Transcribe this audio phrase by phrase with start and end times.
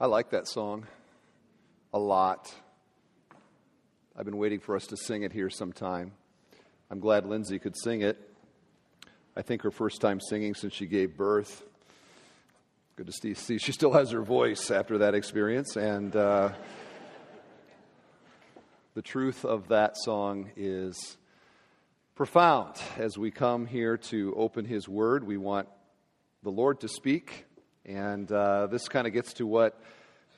[0.00, 0.86] I like that song
[1.92, 2.54] a lot.
[4.16, 6.12] I've been waiting for us to sing it here sometime.
[6.88, 8.16] I'm glad Lindsay could sing it.
[9.36, 11.64] I think her first time singing since she gave birth.
[12.94, 15.74] Good to see she still has her voice after that experience.
[15.74, 16.50] And uh,
[18.94, 21.16] the truth of that song is
[22.14, 22.76] profound.
[22.98, 25.66] As we come here to open His Word, we want
[26.44, 27.46] the Lord to speak.
[27.88, 29.80] And uh, this kind of gets to what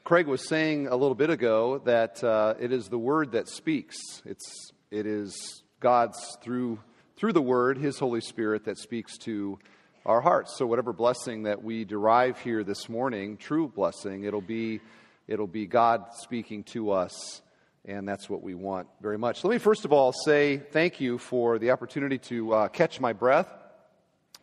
[0.04, 3.96] Craig was saying a little bit ago that uh, it is the Word that speaks.
[4.24, 6.78] It's, it is God's, through,
[7.16, 9.58] through the Word, His Holy Spirit, that speaks to
[10.06, 10.56] our hearts.
[10.58, 14.80] So, whatever blessing that we derive here this morning, true blessing, it'll be,
[15.26, 17.42] it'll be God speaking to us
[17.84, 19.42] and that's what we want very much.
[19.42, 23.14] Let me first of all say thank you for the opportunity to uh, catch my
[23.14, 23.50] breath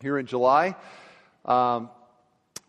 [0.02, 0.74] here in July.
[1.44, 1.88] Um,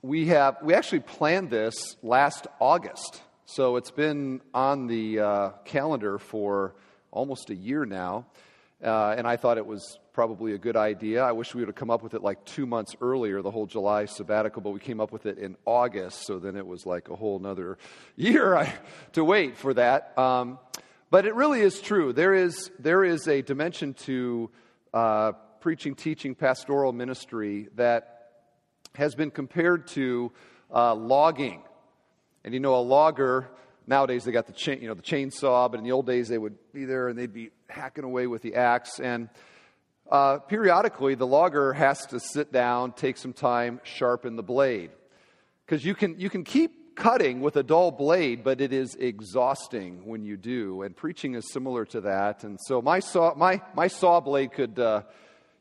[0.02, 6.18] we have we actually planned this last August, so it's been on the uh, calendar
[6.18, 6.76] for
[7.12, 8.26] almost a year now,
[8.84, 11.24] uh, and I thought it was probably a good idea.
[11.24, 13.66] I wish we would have come up with it like two months earlier, the whole
[13.66, 17.10] July sabbatical, but we came up with it in August, so then it was like
[17.10, 17.78] a whole another
[18.16, 18.72] year
[19.14, 20.18] to wait for that.
[20.18, 20.60] Um,
[21.12, 22.14] but it really is true.
[22.14, 24.50] There is, there is a dimension to
[24.94, 28.19] uh, preaching, teaching, pastoral ministry that
[28.96, 30.32] has been compared to
[30.74, 31.62] uh, logging.
[32.44, 33.50] And you know, a logger,
[33.88, 36.38] nowadays they got the, chain, you know, the chainsaw, but in the old days they
[36.38, 39.00] would be there and they'd be hacking away with the axe.
[39.00, 39.30] And
[40.10, 44.92] uh, periodically, the logger has to sit down, take some time, sharpen the blade.
[45.66, 50.06] Because you can, you can keep cutting with a dull blade, but it is exhausting
[50.06, 50.82] when you do.
[50.82, 52.44] And preaching is similar to that.
[52.44, 55.04] And so my saw, my, my saw blade could uh,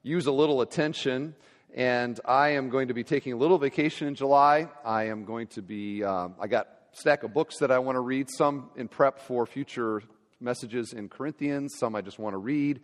[0.02, 1.34] use a little attention.
[1.74, 4.68] And I am going to be taking a little vacation in July.
[4.84, 7.96] I am going to be, um, I got a stack of books that I want
[7.96, 10.02] to read, some in prep for future
[10.40, 12.80] messages in Corinthians, some I just want to read.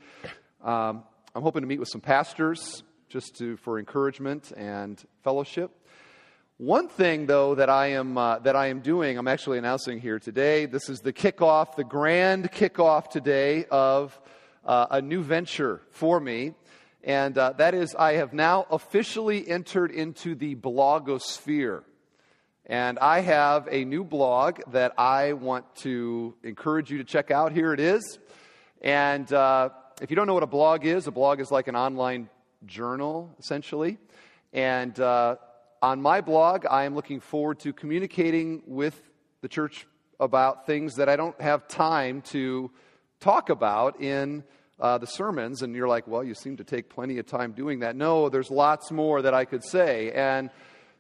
[0.62, 1.04] Um,
[1.34, 5.70] I'm hoping to meet with some pastors just to, for encouragement and fellowship.
[6.59, 10.20] One thing, though, that I am uh, that I am doing, I'm actually announcing here
[10.20, 10.66] today.
[10.66, 14.19] This is the kickoff, the grand kickoff today of
[14.64, 16.54] uh, a new venture for me,
[17.04, 21.82] and uh, that is I have now officially entered into the blogosphere,
[22.65, 27.53] and I have a new blog that I want to encourage you to check out.
[27.53, 28.19] Here it is,
[28.81, 29.69] and uh,
[30.00, 32.31] if you don't know what a blog is, a blog is like an online
[32.65, 33.98] journal, essentially.
[34.54, 35.36] And uh,
[35.82, 38.98] on my blog, I am looking forward to communicating with
[39.42, 39.86] the church
[40.19, 42.71] about things that I don't have time to
[43.21, 44.44] talk about in
[44.80, 45.62] uh, the sermons.
[45.62, 47.96] And you're like, well, you seem to take plenty of time doing that.
[47.96, 50.12] No, there's lots more that I could say.
[50.12, 50.50] And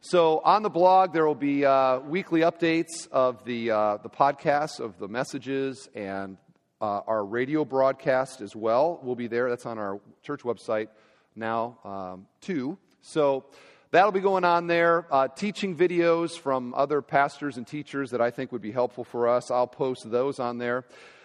[0.00, 4.78] so on the blog, there will be uh, weekly updates of the, uh, the podcasts,
[4.78, 6.36] of the messages, and
[6.80, 9.48] uh, our radio broadcast as well will be there.
[9.48, 10.88] That's on our church website
[11.34, 12.76] now, um, too.
[13.00, 13.46] So
[13.92, 15.06] that'll be going on there.
[15.10, 19.28] Uh, teaching videos from other pastors and teachers that I think would be helpful for
[19.28, 19.50] us.
[19.50, 20.84] I'll post those on there.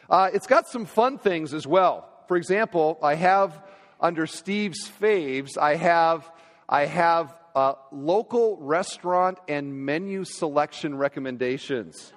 [0.09, 2.09] Uh, it's got some fun things as well.
[2.29, 3.59] For example, I have
[3.99, 6.31] under Steve's faves, I have
[6.69, 12.13] I have uh, local restaurant and menu selection recommendations.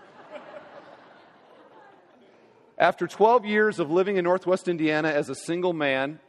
[2.76, 6.20] After 12 years of living in Northwest Indiana as a single man,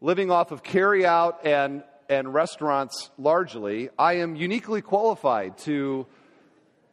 [0.00, 6.08] living off of carry out and, and restaurants largely, I am uniquely qualified to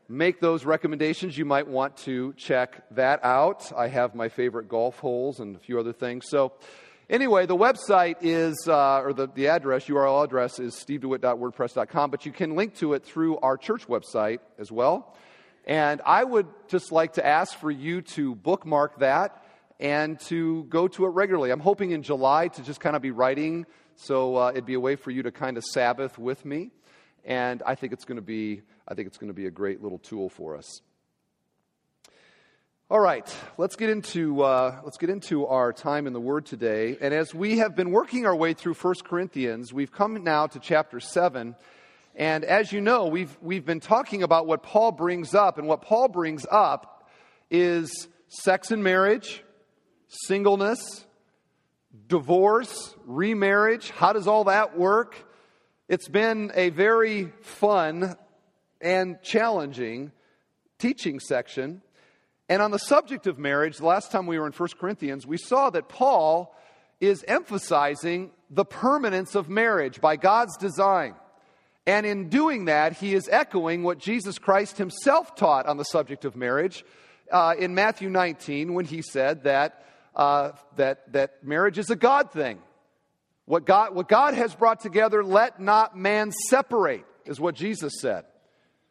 [0.09, 1.37] make those recommendations.
[1.37, 3.71] You might want to check that out.
[3.77, 6.25] I have my favorite golf holes and a few other things.
[6.27, 6.53] So,
[7.09, 12.31] anyway, the website is, uh, or the, the address, URL address is stevedewitt.wordpress.com, but you
[12.31, 15.15] can link to it through our church website as well.
[15.65, 19.43] And I would just like to ask for you to bookmark that
[19.79, 21.51] and to go to it regularly.
[21.51, 24.79] I'm hoping in July to just kind of be writing, so uh, it'd be a
[24.79, 26.71] way for you to kind of Sabbath with me.
[27.25, 29.83] And I think it's going to be, I think it's going to be a great
[29.83, 30.81] little tool for us.
[32.89, 36.97] All right, let's get into uh, let's get into our time in the Word today.
[36.99, 40.59] And as we have been working our way through 1 Corinthians, we've come now to
[40.59, 41.55] chapter seven.
[42.15, 45.59] And as you know, we've, we've been talking about what Paul brings up.
[45.59, 47.07] And what Paul brings up
[47.51, 49.43] is sex and marriage,
[50.07, 51.05] singleness,
[52.07, 53.91] divorce, remarriage.
[53.91, 55.15] How does all that work?
[55.87, 58.17] It's been a very fun
[58.81, 60.11] and challenging
[60.77, 61.81] teaching section.
[62.47, 65.37] And on the subject of marriage, the last time we were in 1 Corinthians, we
[65.37, 66.55] saw that Paul
[66.99, 71.15] is emphasizing the permanence of marriage by God's design
[71.89, 76.23] And in doing that, he is echoing what Jesus Christ himself taught on the subject
[76.23, 76.85] of marriage
[77.31, 79.85] uh, in Matthew 19 when he said that,
[80.15, 82.59] uh, that, that marriage is a God thing.
[83.45, 88.25] What God, what God has brought together, let not man separate, is what Jesus said.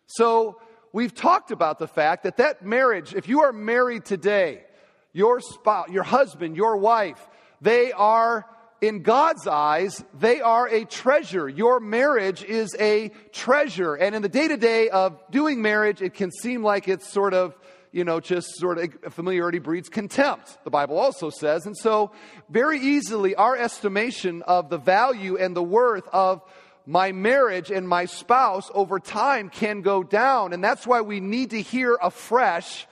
[0.09, 0.59] So
[0.93, 4.65] we've talked about the fact that that marriage, if you are married today,
[5.13, 7.29] your spouse, your husband, your wife,
[7.61, 8.47] they are
[8.81, 11.49] in God's eyes, they are a treasure.
[11.49, 13.95] Your marriage is a treasure.
[13.97, 17.35] And in the day to day of doing marriage, it can seem like it's sort
[17.35, 17.55] of,
[17.93, 21.67] you know, just sort of familiarity breeds contempt, the Bible also says.
[21.67, 22.13] And so,
[22.49, 26.43] very easily, our estimation of the value and the worth of
[26.89, 30.55] my marriage and my spouse over time can go down.
[30.55, 32.87] And that's why we need to hear afresh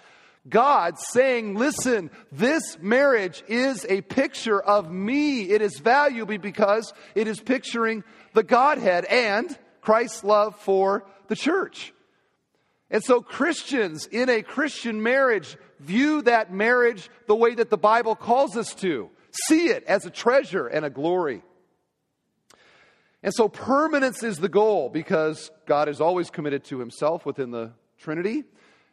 [0.47, 5.49] God saying, listen, this marriage is a picture of me.
[5.49, 8.05] It is valuable because it is picturing
[8.35, 11.95] the Godhead and Christ's love for the church.
[12.91, 18.15] And so Christians in a Christian marriage view that marriage the way that the Bible
[18.15, 19.09] calls us to.
[19.49, 21.43] See it as a treasure and a glory.
[23.27, 27.73] And so permanence is the goal because God is always committed to himself within the
[27.99, 28.45] Trinity.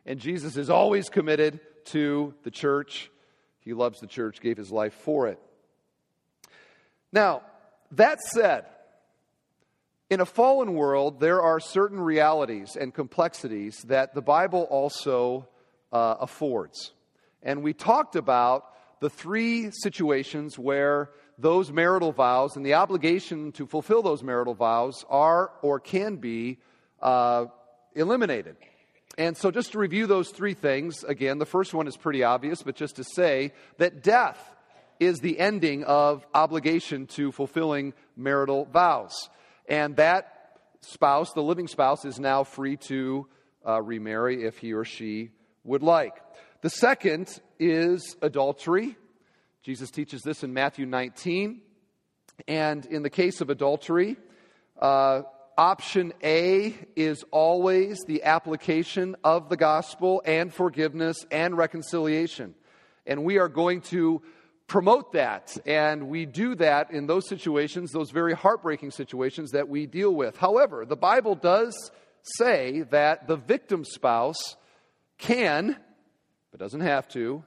[0.08, 1.60] And Jesus is always committed
[1.92, 3.12] to the church.
[3.60, 5.38] He loves the church, gave his life for it.
[7.12, 7.44] Now,
[7.92, 8.66] that said,
[10.10, 15.48] in a fallen world, there are certain realities and complexities that the Bible also
[15.92, 16.92] uh, affords.
[17.44, 18.66] And we talked about
[19.00, 25.06] the three situations where those marital vows and the obligation to fulfill those marital vows
[25.10, 26.60] are or can be
[27.02, 27.46] uh,
[27.96, 28.56] eliminated.
[29.18, 32.64] And so, just to review those three things, again, the first one is pretty obvious,
[32.64, 34.40] but just to say that death
[35.00, 39.30] is the ending of obligation to fulfilling marital vows.
[39.68, 43.28] And that spouse, the living spouse, is now free to
[43.68, 45.30] uh, remarry if he or she
[45.64, 46.16] would like.
[46.62, 47.28] The second
[47.60, 48.98] is adultery.
[49.64, 51.62] Jesus teaches this in Matthew 19.
[52.50, 54.18] And in the case of adultery,
[54.82, 55.22] uh,
[55.58, 62.56] option A is always the application of the gospel and forgiveness and reconciliation.
[63.06, 64.22] And we are going to
[64.68, 65.56] promote that.
[65.66, 70.36] And we do that in those situations, those very heartbreaking situations that we deal with.
[70.36, 71.74] However, the Bible does
[72.22, 74.58] say that the victim spouse
[75.18, 75.78] can,
[76.52, 77.46] but doesn't have to,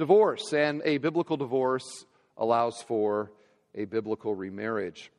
[0.00, 0.52] divorce.
[0.52, 2.04] And a biblical divorce
[2.36, 3.30] allows for
[3.74, 5.12] a biblical remarriage.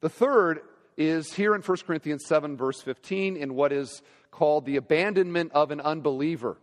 [0.00, 0.60] The third
[0.96, 5.72] is here in 1 Corinthians 7, verse 15, in what is called the abandonment of
[5.72, 6.58] an unbeliever.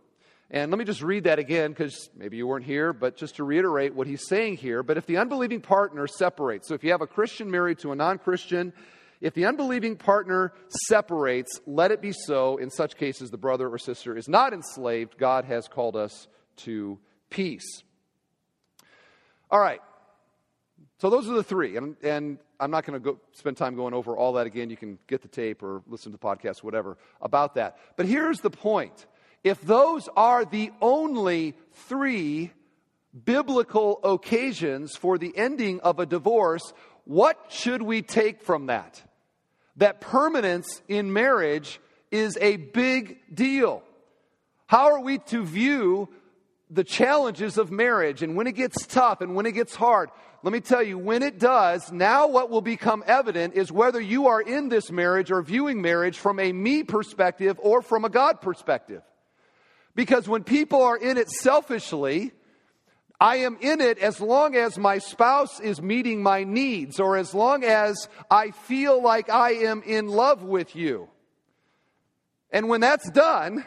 [0.50, 3.44] And let me just read that again because maybe you weren't here, but just to
[3.44, 4.82] reiterate what he's saying here.
[4.82, 7.96] But if the unbelieving partner separates, so if you have a Christian married to a
[7.96, 8.72] non Christian,
[9.20, 10.52] if the unbelieving partner
[10.86, 12.58] separates, let it be so.
[12.58, 15.18] In such cases, the brother or sister is not enslaved.
[15.18, 16.28] God has called us
[16.58, 16.98] to
[17.34, 17.82] peace.
[19.50, 19.80] All right.
[20.98, 21.76] So those are the three.
[21.76, 24.70] And, and I'm not going to spend time going over all that again.
[24.70, 27.76] You can get the tape or listen to the podcast, whatever, about that.
[27.96, 29.06] But here's the point
[29.42, 32.52] if those are the only three
[33.24, 36.72] biblical occasions for the ending of a divorce,
[37.04, 39.02] what should we take from that?
[39.76, 41.80] That permanence in marriage
[42.12, 43.82] is a big deal.
[44.66, 46.08] How are we to view
[46.74, 50.10] the challenges of marriage and when it gets tough and when it gets hard?
[50.42, 54.26] Let me tell you, when it does, now what will become evident is whether you
[54.26, 58.42] are in this marriage or viewing marriage from a me perspective or from a God
[58.42, 59.02] perspective.
[59.94, 62.32] Because when people are in it selfishly,
[63.20, 67.32] I am in it as long as my spouse is meeting my needs or as
[67.32, 71.08] long as I feel like I am in love with you.
[72.50, 73.64] And when that's done,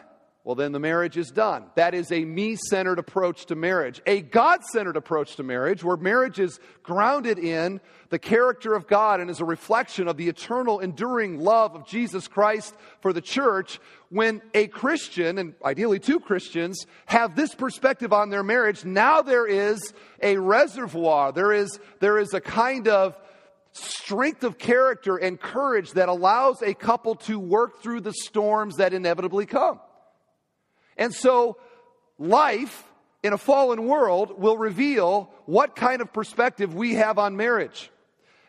[0.48, 1.66] well, then the marriage is done.
[1.74, 4.00] That is a me centered approach to marriage.
[4.06, 9.20] A God centered approach to marriage, where marriage is grounded in the character of God
[9.20, 13.78] and is a reflection of the eternal, enduring love of Jesus Christ for the church.
[14.08, 19.46] When a Christian, and ideally two Christians, have this perspective on their marriage, now there
[19.46, 21.30] is a reservoir.
[21.30, 23.14] There is, there is a kind of
[23.72, 28.94] strength of character and courage that allows a couple to work through the storms that
[28.94, 29.78] inevitably come.
[30.98, 31.56] And so,
[32.18, 32.84] life
[33.22, 37.90] in a fallen world will reveal what kind of perspective we have on marriage.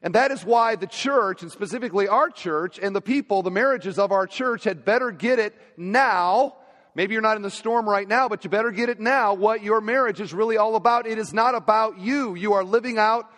[0.01, 3.99] And that is why the church, and specifically our church, and the people, the marriages
[3.99, 6.55] of our church, had better get it now.
[6.95, 9.61] Maybe you're not in the storm right now, but you better get it now what
[9.61, 11.05] your marriage is really all about.
[11.05, 12.35] It is not about you.
[12.35, 13.29] You are living out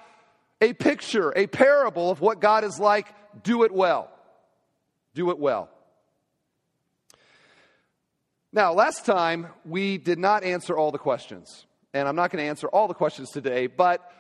[0.62, 3.08] a picture, a parable of what God is like.
[3.44, 4.10] Do it well.
[5.16, 5.70] Do it well.
[8.54, 12.50] Now, last time we did not answer all the questions, and I'm not going to
[12.50, 14.12] answer all the questions today, but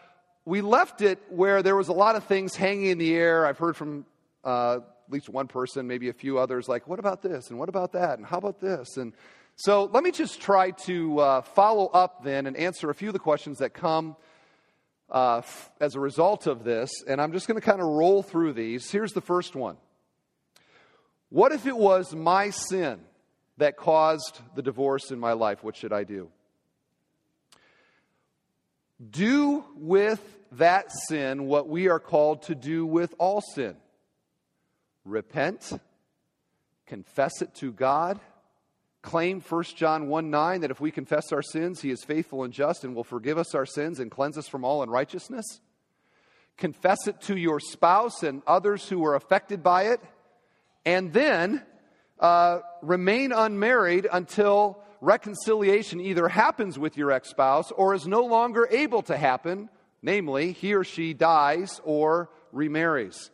[0.45, 3.45] we left it where there was a lot of things hanging in the air.
[3.45, 4.05] I've heard from
[4.45, 7.49] uh, at least one person, maybe a few others, like, what about this?
[7.49, 8.19] And what about that?
[8.19, 8.95] And how about this?
[8.95, 9.11] And
[9.57, 13.13] so let me just try to uh, follow up then and answer a few of
[13.13, 14.15] the questions that come
[15.09, 16.89] uh, f- as a result of this.
[17.05, 18.89] And I'm just going to kind of roll through these.
[18.89, 19.75] Here's the first one
[21.27, 23.01] What if it was my sin
[23.61, 25.63] that caused the divorce in my life?
[25.63, 26.29] What should I do?
[29.07, 30.19] Do with
[30.53, 33.75] that sin what we are called to do with all sin
[35.05, 35.79] repent,
[36.87, 38.19] confess it to God,
[39.03, 42.51] claim 1 John 1 9 that if we confess our sins, he is faithful and
[42.51, 45.61] just and will forgive us our sins and cleanse us from all unrighteousness.
[46.57, 50.01] Confess it to your spouse and others who are affected by it.
[50.83, 51.63] And then
[52.21, 58.67] uh, remain unmarried until reconciliation either happens with your ex spouse or is no longer
[58.69, 59.69] able to happen,
[60.01, 63.31] namely, he or she dies or remarries.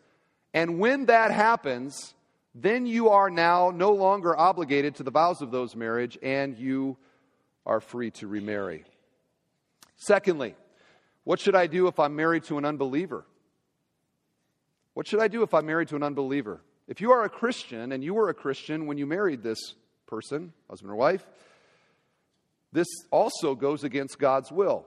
[0.53, 2.15] And when that happens,
[2.55, 6.97] then you are now no longer obligated to the vows of those marriage and you
[7.65, 8.85] are free to remarry.
[9.97, 10.55] Secondly,
[11.25, 13.25] what should I do if I'm married to an unbeliever?
[14.93, 16.61] What should I do if I'm married to an unbeliever?
[16.87, 19.75] If you are a Christian and you were a Christian when you married this
[20.05, 21.25] person, husband or wife,
[22.71, 24.85] this also goes against God's will.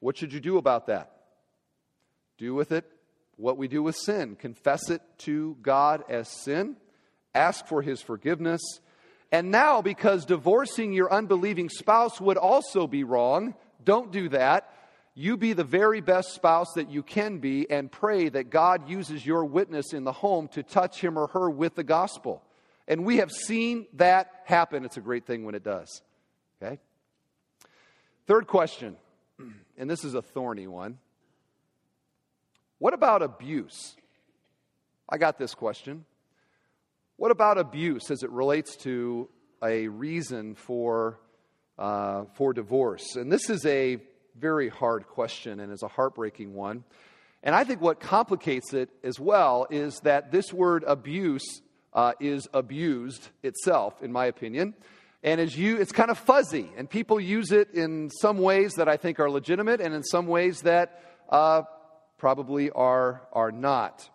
[0.00, 1.12] What should you do about that?
[2.38, 2.90] Do with it
[3.36, 6.76] what we do with sin confess it to God as sin,
[7.34, 8.60] ask for his forgiveness.
[9.30, 14.72] And now, because divorcing your unbelieving spouse would also be wrong, don't do that.
[15.14, 19.26] You be the very best spouse that you can be and pray that God uses
[19.26, 22.42] your witness in the home to touch him or her with the gospel.
[22.88, 24.84] And we have seen that happen.
[24.84, 26.02] It's a great thing when it does.
[26.62, 26.78] Okay?
[28.26, 28.96] Third question,
[29.76, 30.98] and this is a thorny one.
[32.78, 33.96] What about abuse?
[35.08, 36.06] I got this question.
[37.16, 39.28] What about abuse as it relates to
[39.62, 41.20] a reason for,
[41.78, 43.14] uh, for divorce?
[43.14, 43.98] And this is a
[44.42, 46.82] very hard question and is a heartbreaking one.
[47.44, 51.62] And I think what complicates it as well is that this word abuse
[51.94, 54.74] uh, is abused itself, in my opinion.
[55.22, 58.88] And as you it's kind of fuzzy and people use it in some ways that
[58.88, 61.62] i think are legitimate and in some ways that uh,
[62.18, 64.10] probably are are not.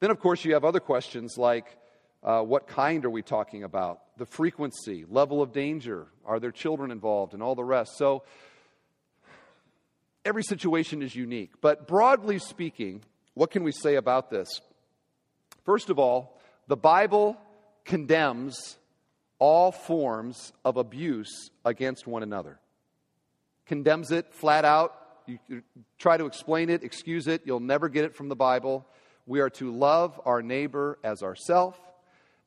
[0.00, 1.78] Then of course you have other questions like
[2.22, 4.00] uh, what kind are we talking about?
[4.18, 7.96] The frequency level of danger are there children involved and all the rest.
[7.96, 8.24] So
[10.26, 13.02] every situation is unique but broadly speaking
[13.34, 14.60] what can we say about this
[15.64, 17.36] first of all the bible
[17.84, 18.76] condemns
[19.38, 22.58] all forms of abuse against one another.
[23.66, 24.94] Condemns it flat out.
[25.26, 25.62] You
[25.98, 28.86] try to explain it, excuse it, you'll never get it from the Bible.
[29.26, 31.76] We are to love our neighbor as ourself.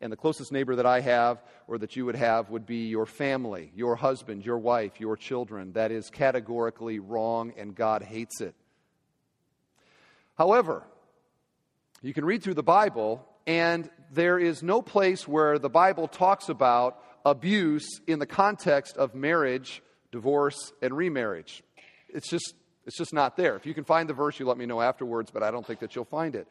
[0.01, 3.05] And the closest neighbor that I have or that you would have would be your
[3.05, 5.73] family, your husband, your wife, your children.
[5.73, 8.55] That is categorically wrong, and God hates it.
[10.37, 10.83] However,
[12.01, 16.49] you can read through the Bible and there is no place where the Bible talks
[16.49, 21.63] about abuse in the context of marriage, divorce, and remarriage.
[22.09, 22.53] It's just,
[22.85, 23.55] it's just not there.
[23.55, 25.79] If you can find the verse, you let me know afterwards, but I don't think
[25.79, 26.47] that you'll find it.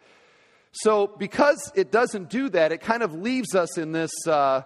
[0.72, 4.62] So, because it doesn't do that, it kind of leaves us in this, uh,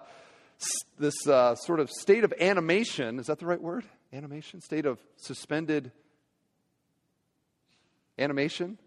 [0.99, 3.19] this uh, sort of state of animation.
[3.19, 3.85] Is that the right word?
[4.11, 4.61] Animation?
[4.61, 5.91] State of suspended
[8.19, 8.77] animation?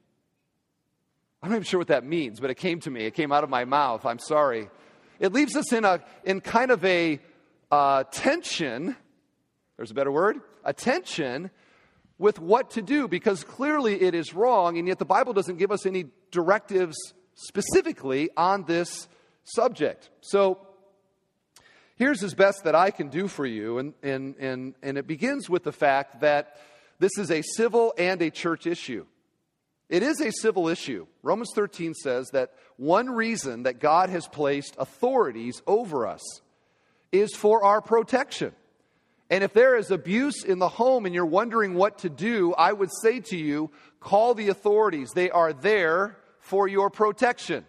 [1.42, 3.04] I'm not even sure what that means, but it came to me.
[3.04, 4.04] It came out of my mouth.
[4.04, 4.68] I'm sorry.
[5.18, 7.20] It leaves us in, a, in kind of a
[7.70, 8.96] uh, tension.
[9.76, 10.40] There's a better word?
[10.64, 11.50] A tension
[12.18, 15.70] with what to do because clearly it is wrong, and yet the Bible doesn't give
[15.70, 16.96] us any directives
[17.34, 19.08] specifically on this
[19.44, 20.10] subject.
[20.20, 20.66] So
[21.96, 25.50] here's as best that I can do for you, and, and, and, and it begins
[25.50, 26.58] with the fact that
[26.98, 29.04] this is a civil and a church issue.
[29.88, 31.06] It is a civil issue.
[31.22, 36.22] Romans 13 says that one reason that God has placed authorities over us
[37.12, 38.52] is for our protection.
[39.28, 42.72] And if there is abuse in the home and you're wondering what to do, I
[42.72, 45.10] would say to you, call the authorities.
[45.12, 47.64] They are there for your protection.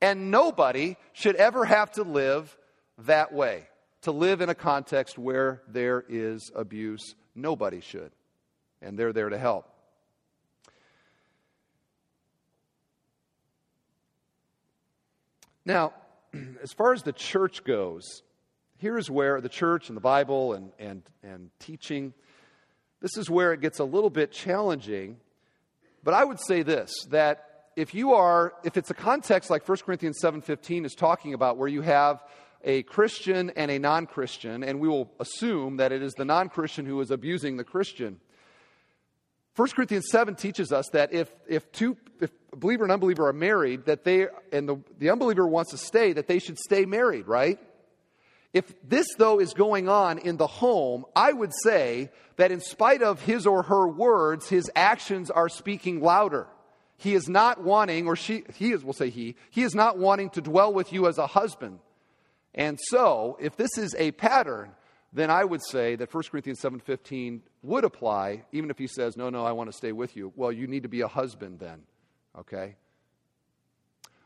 [0.00, 2.56] And nobody should ever have to live
[2.98, 3.66] that way,
[4.02, 7.16] to live in a context where there is abuse.
[7.34, 8.12] Nobody should.
[8.80, 9.66] And they're there to help.
[15.64, 15.92] Now,
[16.62, 18.22] as far as the church goes,
[18.80, 22.14] here's where the church and the Bible and, and, and teaching,
[23.00, 25.18] this is where it gets a little bit challenging.
[26.02, 27.46] But I would say this that
[27.76, 31.68] if you are, if it's a context like 1 Corinthians 7.15 is talking about where
[31.68, 32.22] you have
[32.64, 36.48] a Christian and a non Christian, and we will assume that it is the non
[36.48, 38.20] Christian who is abusing the Christian.
[39.56, 43.32] 1 Corinthians 7 teaches us that if, if two if a believer and unbeliever are
[43.32, 47.26] married, that they and the, the unbeliever wants to stay, that they should stay married,
[47.26, 47.58] right?
[48.52, 53.02] If this, though, is going on in the home, I would say that in spite
[53.02, 56.48] of his or her words, his actions are speaking louder.
[56.96, 60.30] He is not wanting, or she, he is, we'll say he, he is not wanting
[60.30, 61.78] to dwell with you as a husband.
[62.54, 64.72] And so, if this is a pattern,
[65.12, 69.30] then I would say that 1 Corinthians 7:15 would apply even if he says, "No,
[69.30, 71.82] no, I want to stay with you." Well, you need to be a husband then.
[72.38, 72.76] Okay?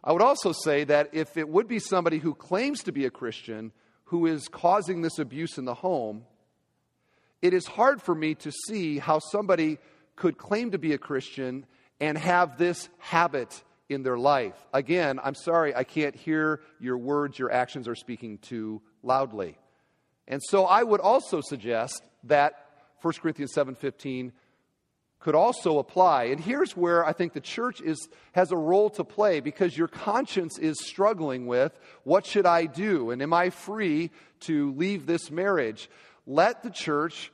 [0.03, 3.11] I would also say that if it would be somebody who claims to be a
[3.11, 3.73] Christian
[4.05, 6.25] who is causing this abuse in the home,
[7.43, 9.79] it is hard for me to see how somebody
[10.17, 11.67] could claim to be a Christian
[12.01, 14.55] and have this habit in their life.
[14.73, 19.59] Again, I'm sorry, I can't hear your words, your actions are speaking too loudly.
[20.27, 22.55] And so I would also suggest that
[23.03, 24.33] 1 Corinthians 7:15
[25.25, 26.25] could also apply.
[26.25, 29.89] And here's where I think the church is, has a role to play because your
[29.89, 33.11] conscience is struggling with what should I do?
[33.11, 35.89] And am I free to leave this marriage?
[36.27, 37.33] Let the church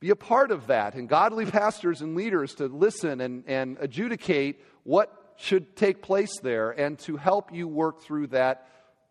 [0.00, 4.64] be a part of that and godly pastors and leaders to listen and, and adjudicate
[4.84, 8.66] what should take place there and to help you work through that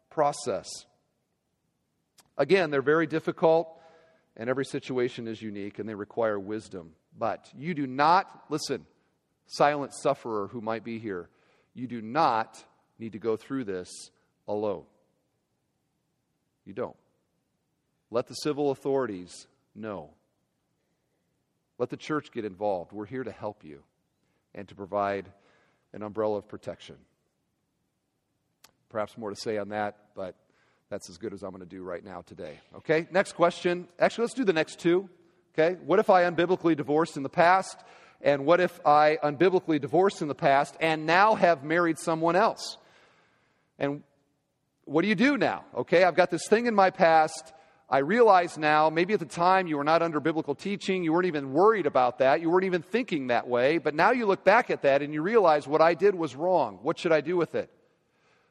[0.09, 0.67] process.
[2.35, 3.79] Again, they're very difficult,
[4.35, 6.93] and every situation is unique, and they require wisdom.
[7.17, 8.85] But you do not, listen,
[9.47, 11.29] silent sufferer who might be here,
[11.73, 12.63] you do not
[12.99, 13.89] need to go through this
[14.47, 14.83] alone.
[16.65, 16.95] You don't.
[18.11, 20.11] Let the civil authorities know.
[21.77, 22.91] Let the church get involved.
[22.91, 23.83] We're here to help you
[24.55, 25.31] and to provide
[25.93, 26.95] an umbrella of protection.
[28.89, 30.35] Perhaps more to say on that, but
[30.89, 32.59] that's as good as I'm going to do right now today.
[32.77, 33.87] Okay, next question.
[33.99, 35.09] Actually, let's do the next two.
[35.59, 37.79] Okay, what if I unbiblically divorced in the past?
[38.21, 42.77] And what if I unbiblically divorced in the past and now have married someone else?
[43.79, 44.03] And
[44.85, 45.65] what do you do now?
[45.75, 47.53] Okay, I've got this thing in my past.
[47.89, 51.25] I realize now, maybe at the time you were not under biblical teaching, you weren't
[51.25, 54.69] even worried about that, you weren't even thinking that way, but now you look back
[54.69, 56.79] at that and you realize what I did was wrong.
[56.83, 57.71] What should I do with it?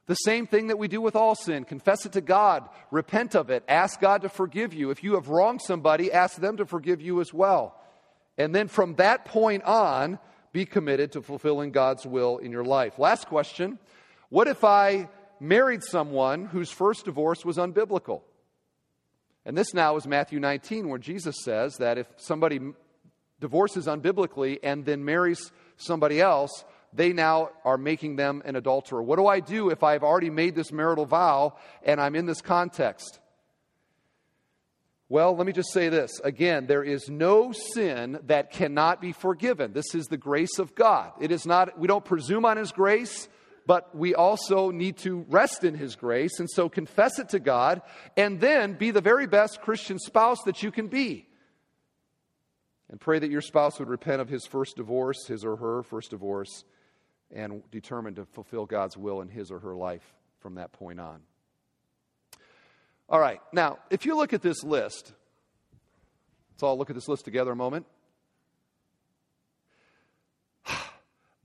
[0.07, 3.51] The same thing that we do with all sin confess it to God, repent of
[3.51, 4.91] it, ask God to forgive you.
[4.91, 7.77] If you have wronged somebody, ask them to forgive you as well.
[8.39, 10.19] And then from that point on,
[10.53, 12.99] be committed to fulfilling God's will in your life.
[12.99, 13.79] Last question
[14.29, 15.09] What if I
[15.41, 18.23] married someone whose first divorce was unbiblical?
[19.45, 22.61] And this now is Matthew 19, where Jesus says that if somebody
[23.41, 26.65] divorces unbiblically and then marries somebody else,
[26.97, 29.03] they now are making them an adulterer.
[29.03, 32.41] What do I do if I've already made this marital vow and I'm in this
[32.41, 33.21] context?
[35.09, 36.21] Well, let me just say this.
[36.25, 39.73] Again, there is no sin that cannot be forgiven.
[39.73, 41.13] This is the grace of God.
[41.21, 43.29] It is not, we don't presume on His grace,
[43.67, 46.41] but we also need to rest in His grace.
[46.41, 47.83] And so confess it to God
[48.17, 51.29] and then be the very best Christian spouse that you can be.
[52.89, 56.11] And pray that your spouse would repent of his first divorce, his or her first
[56.11, 56.65] divorce,
[57.35, 61.21] and determined to fulfill God's will in his or her life from that point on.
[63.09, 65.13] All right, now, if you look at this list,
[66.53, 67.87] let's all look at this list together a moment.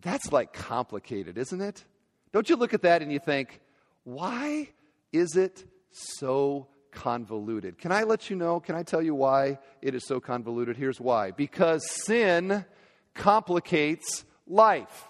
[0.02, 1.84] That's like complicated, isn't it?
[2.32, 3.60] Don't you look at that and you think,
[4.04, 4.70] why
[5.12, 7.78] is it so convoluted?
[7.78, 8.60] Can I let you know?
[8.60, 10.78] Can I tell you why it is so convoluted?
[10.78, 12.66] Here's why because sin
[13.14, 15.08] complicates life.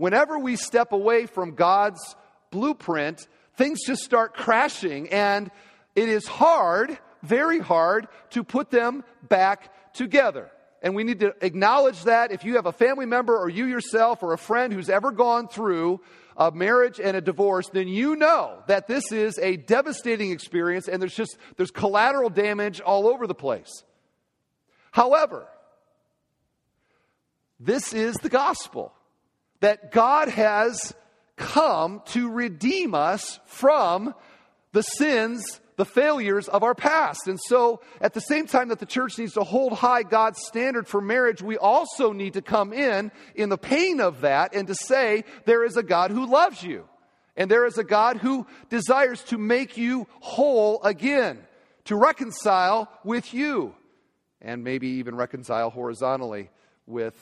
[0.00, 2.16] Whenever we step away from God's
[2.50, 5.50] blueprint, things just start crashing, and
[5.94, 10.50] it is hard, very hard, to put them back together.
[10.80, 14.22] And we need to acknowledge that if you have a family member or you yourself
[14.22, 16.00] or a friend who's ever gone through
[16.34, 21.02] a marriage and a divorce, then you know that this is a devastating experience and
[21.02, 23.84] there's just there's collateral damage all over the place.
[24.92, 25.46] However,
[27.58, 28.94] this is the gospel
[29.60, 30.94] that God has
[31.36, 34.14] come to redeem us from
[34.72, 37.26] the sins, the failures of our past.
[37.26, 40.86] And so, at the same time that the church needs to hold high God's standard
[40.86, 44.74] for marriage, we also need to come in in the pain of that and to
[44.74, 46.86] say, there is a God who loves you
[47.36, 51.38] And there is a God who desires to make you whole again,
[51.84, 53.74] to reconcile with you,
[54.42, 56.50] and maybe even reconcile horizontally
[56.86, 57.14] with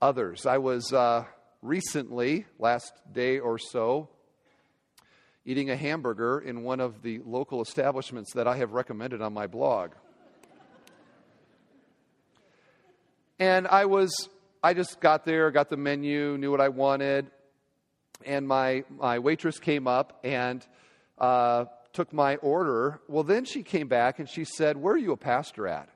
[0.00, 0.46] others.
[0.46, 1.24] I was uh,
[1.62, 4.08] recently, last day or so,
[5.44, 9.46] eating a hamburger in one of the local establishments that I have recommended on my
[9.46, 9.92] blog.
[13.38, 14.28] and I was,
[14.62, 17.30] I just got there, got the menu, knew what I wanted,
[18.24, 20.66] and my, my waitress came up and
[21.18, 23.00] uh, took my order.
[23.08, 25.88] Well, then she came back and she said, Where are you a pastor at?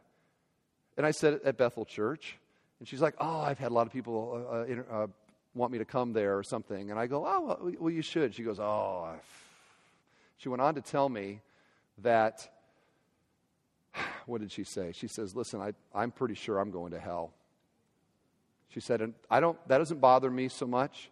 [0.96, 2.38] And I said, At Bethel Church.
[2.84, 5.06] And she's like, Oh, I've had a lot of people uh, uh, uh
[5.54, 6.90] want me to come there or something.
[6.90, 8.34] And I go, Oh, well, you should.
[8.34, 9.08] She goes, Oh.
[10.36, 11.40] She went on to tell me
[12.02, 12.46] that,
[14.26, 14.92] what did she say?
[14.92, 17.32] She says, Listen, I, I'm pretty sure I'm going to hell.
[18.68, 21.08] She said, and I don't, that doesn't bother me so much,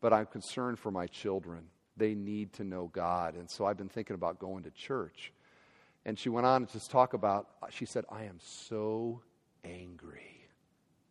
[0.00, 1.60] but I'm concerned for my children.
[1.96, 3.36] They need to know God.
[3.36, 5.32] And so I've been thinking about going to church.
[6.04, 9.22] And she went on to just talk about, she said, I am so
[9.64, 10.33] angry.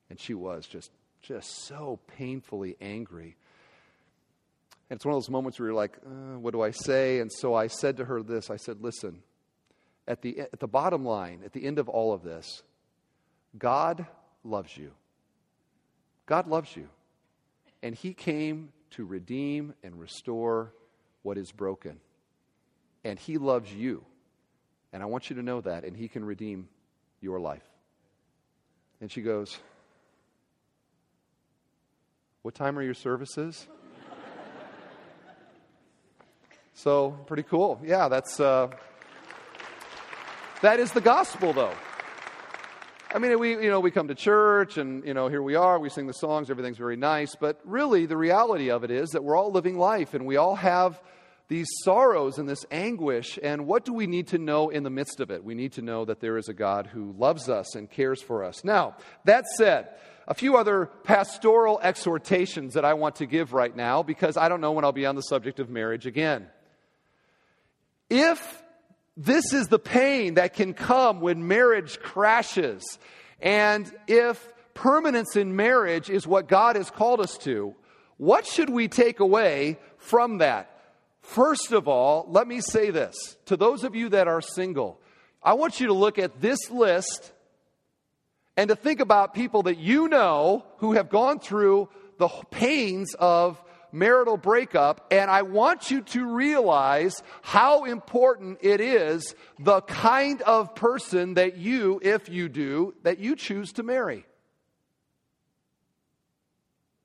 [0.10, 0.92] And she was just
[1.24, 3.36] just so painfully angry.
[4.90, 7.20] And it's one of those moments where you're like, uh, what do I say?
[7.20, 9.24] And so I said to her this I said, listen,
[10.08, 12.62] at the, at the bottom line, at the end of all of this,
[13.58, 14.06] God
[14.44, 14.92] loves you.
[16.26, 16.90] God loves you.
[17.82, 20.74] And He came to redeem and restore
[21.22, 22.00] what is broken.
[23.04, 24.04] And He loves you.
[24.92, 25.86] And I want you to know that.
[25.86, 26.68] And He can redeem
[27.22, 27.64] your life.
[29.00, 29.58] And she goes,
[32.44, 33.68] what time are your services?
[36.74, 37.80] so, pretty cool.
[37.82, 38.68] Yeah, that's uh,
[40.62, 41.72] that is the gospel, though.
[43.16, 45.80] I mean, we you know we come to church, and you know here we are.
[45.80, 46.50] We sing the songs.
[46.50, 50.14] Everything's very nice, but really, the reality of it is that we're all living life,
[50.14, 51.02] and we all have
[51.48, 53.38] these sorrows and this anguish.
[53.42, 55.44] And what do we need to know in the midst of it?
[55.44, 58.44] We need to know that there is a God who loves us and cares for
[58.44, 58.64] us.
[58.64, 59.90] Now, that said
[60.28, 64.62] a few other pastoral exhortations that I want to give right now because I don't
[64.62, 66.48] know when I'll be on the subject of marriage again.
[68.10, 68.64] If
[69.18, 72.84] this is the pain that can come when marriage crashes,
[73.42, 77.76] and if permanence in marriage is what God has called us to,
[78.18, 80.73] what should we take away from that?
[81.24, 85.00] First of all, let me say this to those of you that are single.
[85.42, 87.32] I want you to look at this list
[88.56, 93.60] and to think about people that you know who have gone through the pains of
[93.92, 95.08] marital breakup.
[95.12, 101.58] And I want you to realize how important it is the kind of person that
[101.58, 104.26] you, if you do, that you choose to marry.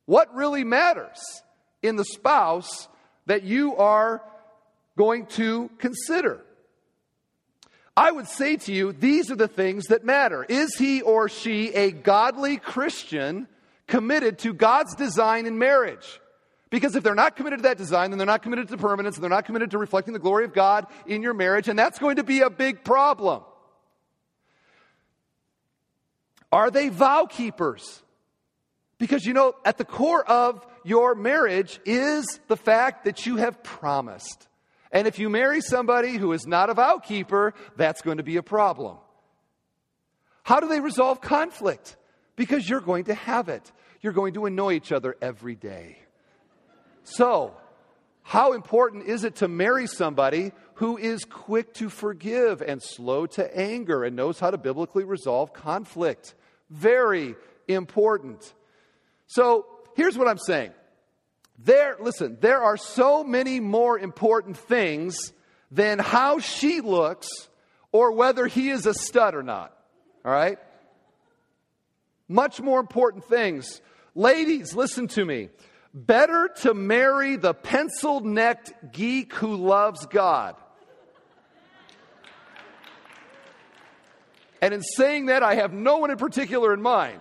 [0.07, 1.19] What really matters
[1.83, 2.89] in the spouse
[3.29, 4.23] that you are
[4.97, 6.41] going to consider?
[7.97, 10.45] I would say to you, these are the things that matter.
[10.49, 13.49] Is he or she a godly Christian
[13.87, 16.21] committed to God's design in marriage?
[16.71, 19.23] Because if they're not committed to that design, then they're not committed to permanence, and
[19.23, 22.17] they're not committed to reflecting the glory of God in your marriage, and that's going
[22.17, 23.43] to be a big problem.
[26.53, 28.03] Are they vow keepers?
[28.99, 33.63] Because you know, at the core of your marriage is the fact that you have
[33.63, 34.49] promised.
[34.91, 38.37] And if you marry somebody who is not a vow keeper, that's going to be
[38.37, 38.97] a problem.
[40.43, 41.97] How do they resolve conflict?
[42.37, 43.71] Because you're going to have it.
[44.01, 45.99] You're going to annoy each other every day.
[47.03, 47.55] So,
[48.23, 53.59] how important is it to marry somebody who is quick to forgive and slow to
[53.59, 56.35] anger and knows how to biblically resolve conflict?
[56.71, 57.35] Very
[57.67, 58.55] important.
[59.27, 60.73] So, here's what I'm saying
[61.59, 65.33] there, listen, there are so many more important things
[65.71, 67.29] than how she looks
[67.91, 69.77] or whether he is a stud or not.
[70.25, 70.59] All right?
[72.29, 73.81] Much more important things.
[74.15, 75.49] Ladies, listen to me.
[75.93, 80.55] Better to marry the pencil necked geek who loves God.
[84.61, 87.21] And in saying that, I have no one in particular in mind.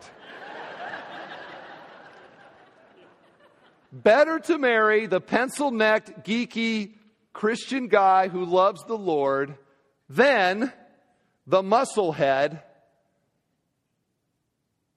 [4.03, 6.93] Better to marry the pencil necked, geeky
[7.33, 9.57] Christian guy who loves the Lord
[10.07, 10.71] than
[11.47, 12.61] the musclehead,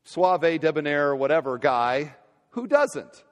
[0.05, 2.15] suave, debonair, whatever guy
[2.51, 3.25] who doesn't.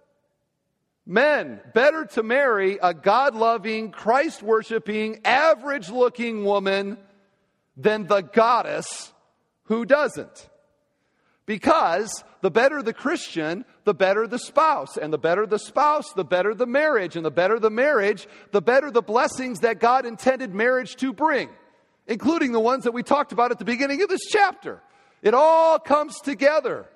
[1.04, 6.96] Men, better to marry a God loving, Christ worshiping, average looking woman
[7.76, 9.12] than the goddess
[9.64, 10.48] who doesn't.
[11.44, 14.96] Because the better the Christian, the better the spouse.
[14.96, 17.16] And the better the spouse, the better the marriage.
[17.16, 21.48] And the better the marriage, the better the blessings that God intended marriage to bring,
[22.07, 24.81] including the ones that we talked about at the beginning of this chapter.
[25.22, 26.87] It all comes together.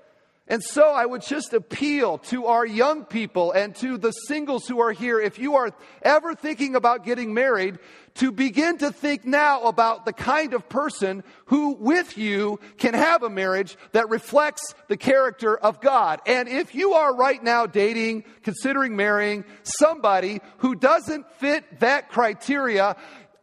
[0.49, 4.81] And so I would just appeal to our young people and to the singles who
[4.81, 5.21] are here.
[5.21, 5.71] If you are
[6.03, 7.79] ever thinking about getting married,
[8.15, 13.23] to begin to think now about the kind of person who with you can have
[13.23, 16.21] a marriage that reflects the character of God.
[16.27, 22.97] And if you are right now dating, considering marrying somebody who doesn't fit that criteria,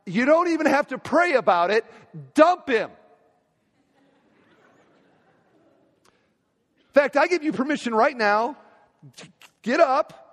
[0.06, 1.86] you don't even have to pray about it.
[2.34, 2.92] Dump him.
[6.90, 8.58] In fact, I give you permission right now.
[9.62, 10.26] Get up.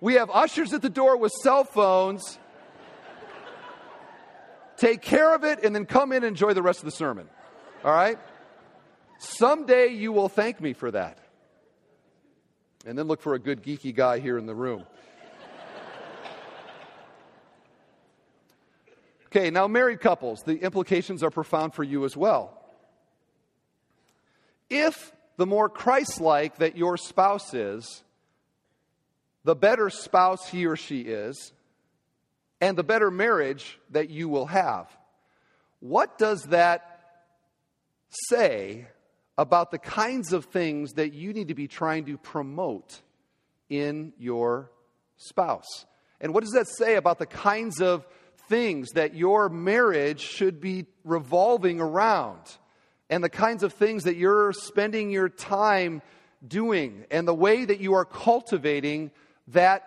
[0.00, 2.38] We have ushers at the door with cell phones.
[4.76, 7.28] Take care of it and then come in and enjoy the rest of the sermon.
[7.84, 8.16] All right?
[9.18, 11.18] Someday you will thank me for that.
[12.86, 14.84] And then look for a good geeky guy here in the room.
[19.28, 22.58] Okay, now married couples, the implications are profound for you as well.
[24.70, 28.02] If the more Christ like that your spouse is,
[29.44, 31.52] the better spouse he or she is,
[32.60, 34.88] and the better marriage that you will have.
[35.80, 37.00] What does that
[38.10, 38.88] say
[39.36, 43.00] about the kinds of things that you need to be trying to promote
[43.68, 44.70] in your
[45.18, 45.86] spouse?
[46.20, 48.06] And what does that say about the kinds of
[48.48, 52.40] things that your marriage should be revolving around
[53.10, 56.02] and the kinds of things that you're spending your time
[56.46, 59.10] doing and the way that you are cultivating
[59.48, 59.84] that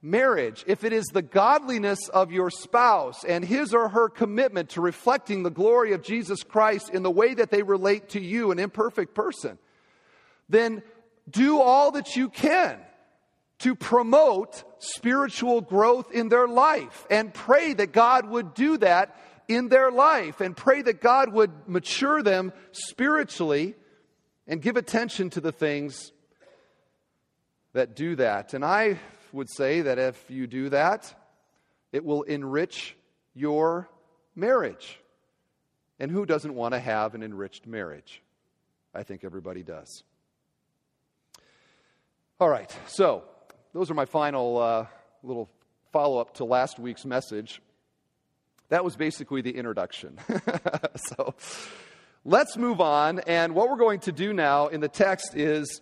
[0.00, 0.64] marriage.
[0.66, 5.42] If it is the godliness of your spouse and his or her commitment to reflecting
[5.42, 9.14] the glory of Jesus Christ in the way that they relate to you, an imperfect
[9.14, 9.58] person,
[10.48, 10.82] then
[11.30, 12.78] do all that you can
[13.62, 19.68] to promote spiritual growth in their life and pray that God would do that in
[19.68, 23.76] their life and pray that God would mature them spiritually
[24.48, 26.10] and give attention to the things
[27.72, 28.52] that do that.
[28.52, 28.98] And I
[29.32, 31.14] would say that if you do that,
[31.92, 32.96] it will enrich
[33.32, 33.88] your
[34.34, 34.98] marriage.
[36.00, 38.22] And who doesn't want to have an enriched marriage?
[38.92, 40.02] I think everybody does.
[42.40, 43.22] All right, so
[43.72, 44.86] those are my final uh,
[45.22, 45.48] little
[45.92, 47.62] follow up to last week's message.
[48.68, 50.18] That was basically the introduction.
[51.16, 51.34] so
[52.24, 53.20] let's move on.
[53.20, 55.80] And what we're going to do now in the text is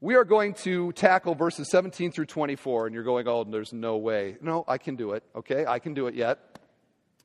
[0.00, 2.86] we are going to tackle verses 17 through 24.
[2.86, 4.36] And you're going, oh, there's no way.
[4.40, 5.24] No, I can do it.
[5.34, 6.60] Okay, I can do it yet.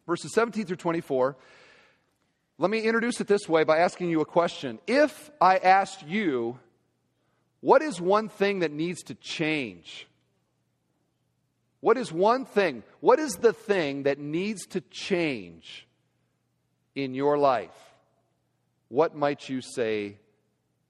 [0.08, 1.38] Verses 17 through 24.
[2.58, 4.80] Let me introduce it this way by asking you a question.
[4.88, 6.60] If I asked you,
[7.62, 10.08] what is one thing that needs to change?
[11.80, 12.84] What is one thing?
[13.00, 15.88] What is the thing that needs to change
[16.96, 17.70] in your life?
[18.90, 20.18] What might you say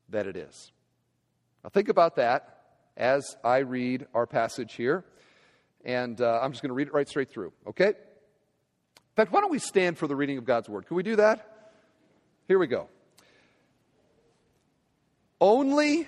[0.10, 0.72] that it is?
[1.64, 2.62] Now, think about that
[2.98, 5.06] as I read our passage here.
[5.84, 7.88] And uh, I'm just going to read it right straight through, okay?
[7.88, 10.88] In fact, why don't we stand for the reading of God's Word?
[10.88, 11.74] Can we do that?
[12.48, 12.88] Here we go.
[15.40, 16.08] Only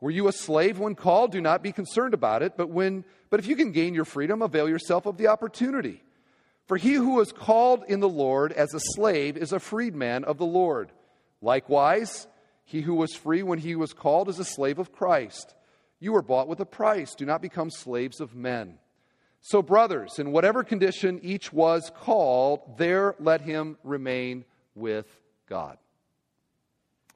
[0.00, 1.32] Were you a slave when called?
[1.32, 4.42] Do not be concerned about it, but when but if you can gain your freedom,
[4.42, 6.02] avail yourself of the opportunity.
[6.66, 10.38] For he who is called in the Lord as a slave is a freedman of
[10.38, 10.90] the Lord.
[11.40, 12.26] Likewise,
[12.64, 15.54] he who was free when he was called is a slave of Christ.
[16.00, 17.14] You were bought with a price.
[17.14, 18.78] Do not become slaves of men.
[19.42, 25.06] So, brothers, in whatever condition each was called, there let him remain with
[25.48, 25.78] God.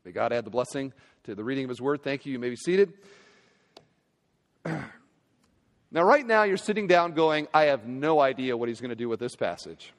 [0.04, 0.92] May God add the blessing
[1.24, 2.02] to the reading of His Word.
[2.02, 2.32] Thank you.
[2.32, 2.92] You may be seated.
[5.94, 8.96] Now, right now, you're sitting down going, I have no idea what he's going to
[8.96, 9.92] do with this passage.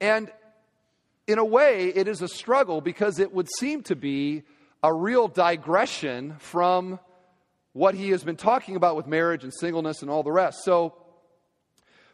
[0.00, 0.30] And
[1.26, 4.44] in a way, it is a struggle because it would seem to be
[4.80, 7.00] a real digression from
[7.72, 10.62] what he has been talking about with marriage and singleness and all the rest.
[10.62, 10.94] So,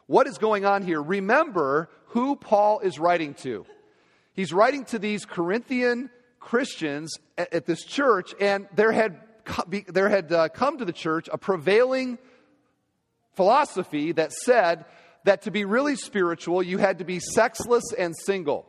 [0.06, 1.02] what is going on here?
[1.02, 3.66] Remember who Paul is writing to.
[4.32, 6.08] He's writing to these Corinthian
[6.40, 9.20] Christians at, at this church, and there had,
[9.88, 12.18] there had uh, come to the church a prevailing
[13.34, 14.84] philosophy that said
[15.24, 18.66] that to be really spiritual, you had to be sexless and single.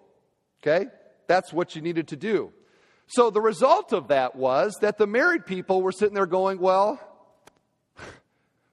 [0.61, 0.87] Okay?
[1.27, 2.51] That's what you needed to do.
[3.07, 6.99] So the result of that was that the married people were sitting there going, Well,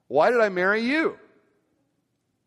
[0.07, 1.17] why did I marry you?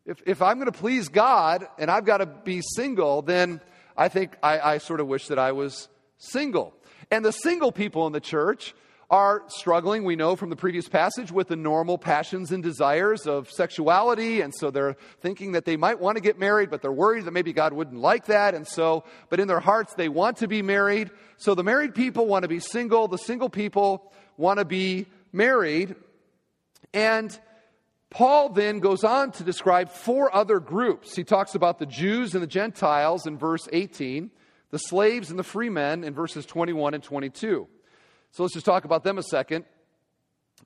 [0.05, 3.61] If, if I'm going to please God and I've got to be single, then
[3.97, 5.87] I think I, I sort of wish that I was
[6.19, 6.73] single.
[7.09, 8.75] And the single people in the church
[9.09, 13.49] are struggling, we know from the previous passage, with the normal passions and desires of
[13.49, 14.41] sexuality.
[14.41, 17.31] And so they're thinking that they might want to get married, but they're worried that
[17.31, 18.53] maybe God wouldn't like that.
[18.53, 21.09] And so, but in their hearts, they want to be married.
[21.37, 23.07] So the married people want to be single.
[23.07, 25.95] The single people want to be married.
[26.93, 27.37] And
[28.11, 31.15] Paul then goes on to describe four other groups.
[31.15, 34.29] He talks about the Jews and the Gentiles in verse 18,
[34.71, 37.67] the slaves and the free men in verses 21 and 22.
[38.31, 39.65] So let's just talk about them a second.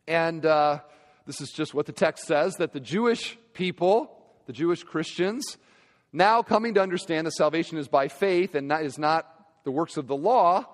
[0.08, 0.80] And uh,
[1.26, 4.12] this is just what the text says that the Jewish people,
[4.46, 5.58] the Jewish Christians,
[6.12, 9.28] now coming to understand that salvation is by faith and not, is not
[9.64, 10.66] the works of the law,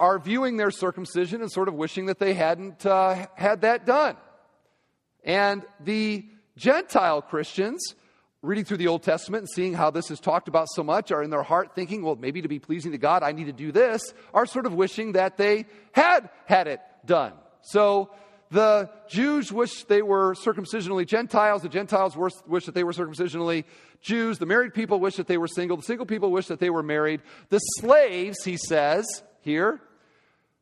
[0.00, 4.16] are viewing their circumcision and sort of wishing that they hadn't uh, had that done.
[5.24, 6.24] And the
[6.56, 7.94] Gentile Christians
[8.42, 11.22] reading through the Old Testament and seeing how this is talked about so much are
[11.22, 13.72] in their heart thinking, well, maybe to be pleasing to God, I need to do
[13.72, 17.32] this, are sort of wishing that they had had it done.
[17.62, 18.10] So
[18.50, 21.62] the Jews wish they were circumcisionally Gentiles.
[21.62, 23.64] The Gentiles wish that they were circumcisionally
[24.00, 24.38] Jews.
[24.38, 25.76] The married people wish that they were single.
[25.76, 27.22] The single people wish that they were married.
[27.48, 29.04] The slaves, he says
[29.40, 29.80] here,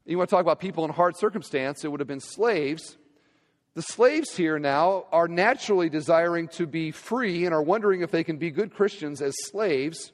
[0.07, 2.97] you want to talk about people in hard circumstance, it would have been slaves
[3.77, 8.25] the slaves here now are naturally desiring to be free and are wondering if they
[8.25, 10.13] can be good Christians as slaves.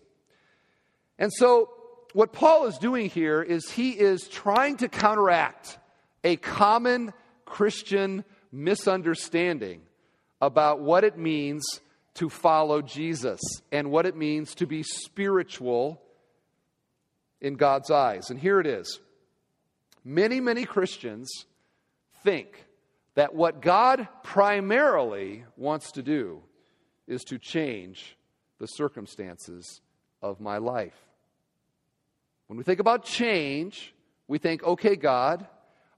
[1.16, 1.70] And so,
[2.12, 5.78] what Paul is doing here is he is trying to counteract
[6.24, 7.12] a common
[7.44, 9.82] Christian misunderstanding
[10.40, 11.62] about what it means
[12.14, 16.02] to follow Jesus and what it means to be spiritual
[17.40, 18.28] in God's eyes.
[18.28, 18.98] And here it is.
[20.04, 21.30] Many, many Christians
[22.24, 22.66] think
[23.14, 26.42] that what God primarily wants to do
[27.06, 28.16] is to change
[28.58, 29.80] the circumstances
[30.22, 30.96] of my life.
[32.46, 33.94] When we think about change,
[34.28, 35.46] we think, okay, God,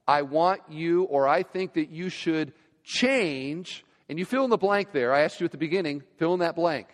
[0.06, 4.56] I want you, or I think that you should change, and you fill in the
[4.56, 5.12] blank there.
[5.12, 6.88] I asked you at the beginning, fill in that blank.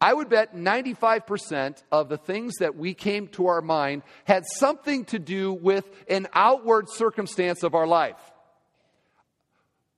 [0.00, 5.06] I would bet 95% of the things that we came to our mind had something
[5.06, 8.20] to do with an outward circumstance of our life.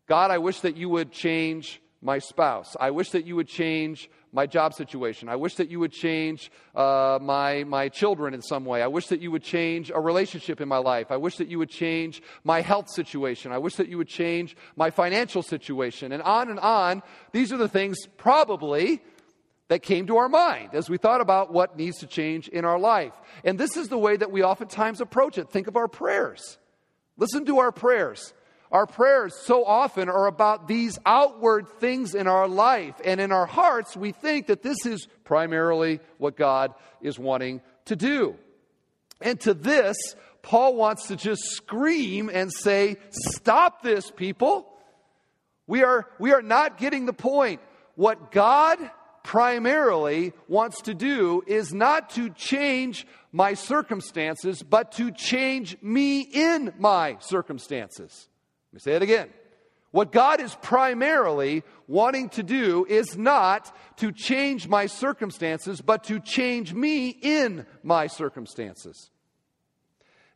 [0.08, 2.76] God, I wish that you would change my spouse.
[2.80, 5.28] I wish that you would change my job situation.
[5.28, 8.82] I wish that you would change uh, my, my children in some way.
[8.82, 11.10] I wish that you would change a relationship in my life.
[11.10, 13.52] I wish that you would change my health situation.
[13.52, 16.12] I wish that you would change my financial situation.
[16.12, 17.02] And on and on.
[17.32, 19.02] These are the things probably
[19.68, 22.78] that came to our mind as we thought about what needs to change in our
[22.78, 23.12] life.
[23.44, 25.50] And this is the way that we oftentimes approach it.
[25.50, 26.58] Think of our prayers.
[27.18, 28.32] Listen to our prayers.
[28.70, 32.94] Our prayers so often are about these outward things in our life.
[33.04, 37.96] And in our hearts, we think that this is primarily what God is wanting to
[37.96, 38.36] do.
[39.20, 39.96] And to this,
[40.42, 44.68] Paul wants to just scream and say, Stop this, people.
[45.66, 47.60] We are, we are not getting the point.
[47.94, 48.78] What God
[49.22, 56.72] primarily wants to do is not to change my circumstances, but to change me in
[56.78, 58.28] my circumstances.
[58.70, 59.30] Let me say it again.
[59.90, 66.20] What God is primarily wanting to do is not to change my circumstances, but to
[66.20, 69.10] change me in my circumstances.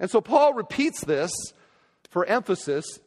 [0.00, 1.30] And so Paul repeats this
[2.08, 2.98] for emphasis,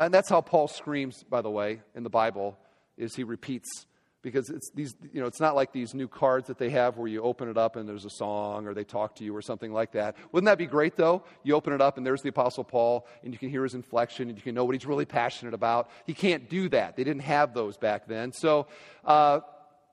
[0.00, 2.58] and that's how Paul screams, by the way, in the Bible,
[2.96, 3.86] is he repeats
[4.22, 7.08] because it's these you know it's not like these new cards that they have where
[7.08, 9.72] you open it up and there's a song or they talk to you or something
[9.72, 10.16] like that.
[10.32, 11.22] Wouldn't that be great though?
[11.42, 14.28] You open it up and there's the apostle paul and you can hear his inflection
[14.28, 15.90] and you can know what he's really passionate about.
[16.06, 16.96] He can't do that.
[16.96, 18.32] They didn't have those back then.
[18.32, 18.66] So
[19.04, 19.40] uh,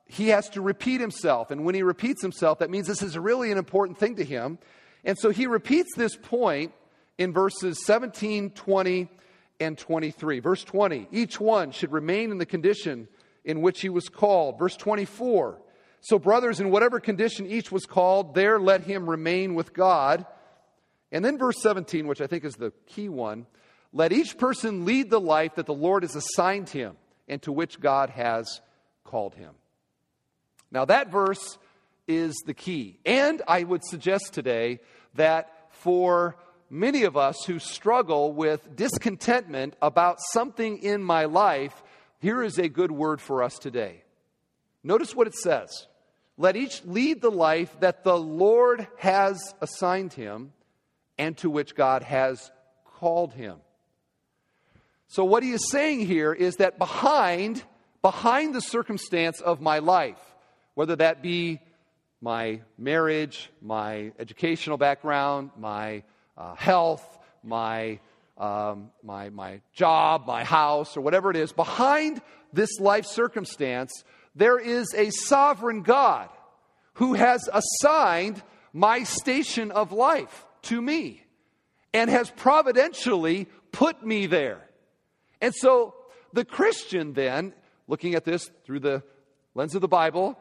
[0.06, 1.50] he has to repeat himself.
[1.50, 4.58] And when he repeats himself that means this is really an important thing to him.
[5.04, 6.72] And so he repeats this point
[7.16, 9.08] in verses 17 20
[9.60, 13.08] and 23 verse 20 each one should remain in the condition
[13.48, 14.60] in which he was called.
[14.60, 15.58] Verse 24
[16.00, 20.24] So, brothers, in whatever condition each was called, there let him remain with God.
[21.10, 23.46] And then verse 17, which I think is the key one
[23.92, 26.96] let each person lead the life that the Lord has assigned him
[27.26, 28.60] and to which God has
[29.04, 29.54] called him.
[30.70, 31.58] Now, that verse
[32.06, 32.98] is the key.
[33.06, 34.80] And I would suggest today
[35.14, 36.36] that for
[36.68, 41.82] many of us who struggle with discontentment about something in my life,
[42.18, 44.02] here is a good word for us today.
[44.82, 45.86] Notice what it says.
[46.36, 50.52] Let each lead the life that the Lord has assigned him
[51.18, 52.50] and to which God has
[52.84, 53.56] called him.
[55.08, 57.62] So what he is saying here is that behind
[58.02, 60.20] behind the circumstance of my life,
[60.74, 61.60] whether that be
[62.20, 66.02] my marriage, my educational background, my
[66.36, 67.98] uh, health, my,
[68.38, 72.22] um, my, my job, my house, or whatever it is, behind
[72.52, 76.30] this life circumstance, there is a sovereign God
[76.94, 81.22] who has assigned my station of life to me
[81.92, 84.60] and has providentially put me there.
[85.40, 85.94] And so
[86.32, 87.52] the Christian, then,
[87.86, 89.02] looking at this through the
[89.54, 90.38] lens of the Bible,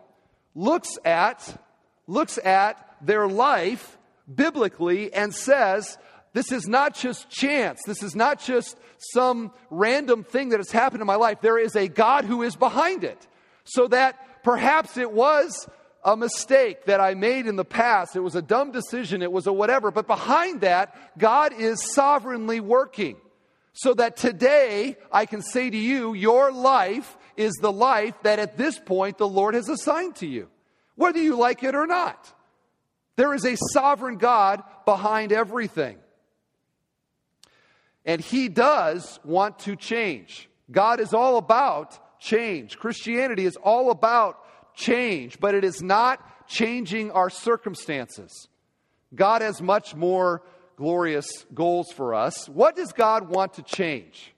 [0.54, 1.62] looks at,
[2.06, 3.98] looks at their life
[4.34, 5.98] biblically and says,
[6.38, 7.82] this is not just chance.
[7.88, 11.42] This is not just some random thing that has happened in my life.
[11.42, 13.28] There is a God who is behind it.
[13.64, 15.68] So that perhaps it was
[16.04, 18.16] a mistake that I made in the past.
[18.16, 19.24] It was a dumb decision.
[19.24, 19.90] It was a whatever.
[19.90, 23.18] But behind that, God is sovereignly working.
[23.74, 28.58] So that today I can say to you, your life is the life that at
[28.58, 30.50] this point the Lord has assigned to you,
[30.94, 32.32] whether you like it or not.
[33.16, 35.98] There is a sovereign God behind everything.
[38.08, 40.49] And He does want to change.
[40.72, 42.80] God is all about change.
[42.80, 44.39] Christianity is all about
[44.74, 48.47] change, but it is not changing our circumstances.
[49.14, 50.41] God has much more
[50.78, 52.47] glorious goals for us.
[52.47, 54.34] What does God want to change?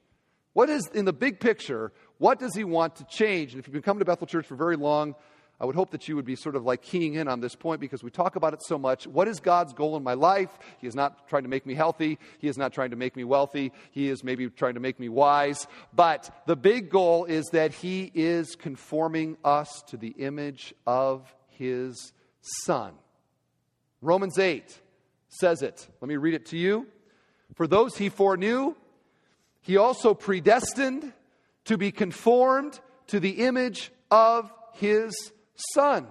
[0.53, 3.53] What is, in the big picture, what does He want to change?
[3.53, 5.15] And if you've been coming to Bethel Church for very long,
[5.62, 7.82] I would hope that you would be sort of like keying in on this point
[7.82, 9.05] because we talk about it so much.
[9.05, 10.57] What is God's goal in my life?
[10.80, 12.18] He is not trying to make me healthy.
[12.39, 13.74] He is not trying to make me wealthy.
[13.91, 15.68] He is maybe trying to make me wise.
[15.93, 22.14] But the big goal is that He is conforming us to the image of His
[22.41, 22.93] Son.
[24.01, 24.80] Romans 8
[25.28, 25.86] says it.
[25.99, 26.88] Let me read it to you.
[27.55, 28.76] For those He foreknew,
[29.60, 31.12] He also predestined
[31.66, 35.34] to be conformed to the image of His
[35.74, 36.07] Son.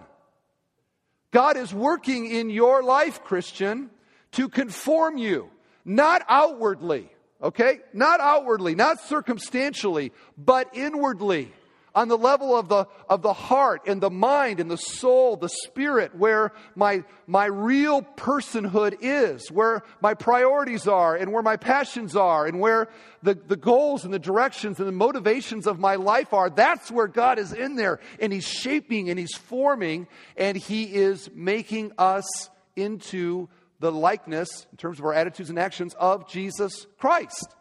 [1.30, 3.90] God is working in your life, Christian,
[4.32, 5.51] to conform you,
[5.84, 7.11] not outwardly,
[7.42, 7.80] okay?
[7.92, 11.53] Not outwardly, not circumstantially, but inwardly
[11.99, 15.49] on the level of the, of the heart and the mind and the soul, the
[15.49, 22.14] spirit, where my, my real personhood is, where my priorities are, and where my passions
[22.14, 22.88] are, and where
[23.24, 26.49] the, the goals and the directions and the motivations of my life are.
[26.49, 31.28] That's where God is in there, and He's shaping and He's forming, and He is
[31.34, 33.49] making us into
[33.80, 37.57] the likeness, in terms of our attitudes and actions, of Jesus Christ.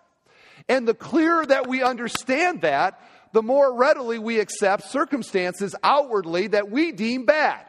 [0.70, 3.02] And the clearer that we understand that,
[3.34, 7.66] the more readily we accept circumstances outwardly that we deem bad.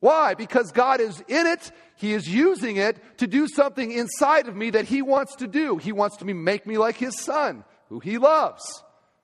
[0.00, 0.34] Why?
[0.34, 1.72] Because God is in it.
[1.96, 5.76] He is using it to do something inside of me that He wants to do.
[5.76, 8.62] He wants to make me like His Son, who He loves.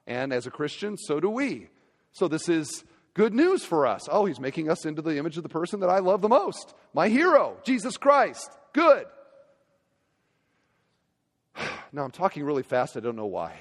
[0.07, 1.69] And as a Christian, so do we.
[2.13, 2.85] So this is
[3.15, 4.09] good news for us.
[4.11, 6.75] Oh, He's making us into the image of the person that I love the most
[6.93, 8.51] my hero, Jesus Christ.
[8.73, 9.07] Good.
[11.93, 12.97] Now I'm talking really fast.
[12.97, 13.57] I don't know why.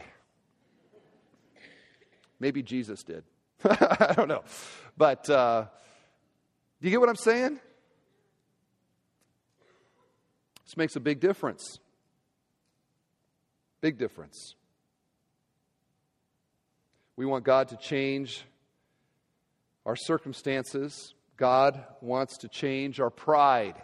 [2.44, 3.24] Maybe Jesus did.
[3.64, 4.44] I don't know.
[4.98, 5.68] But uh,
[6.82, 7.58] do you get what I'm saying?
[10.66, 11.80] This makes a big difference.
[13.80, 14.56] Big difference.
[17.16, 18.44] We want God to change
[19.86, 21.14] our circumstances.
[21.38, 23.82] God wants to change our pride.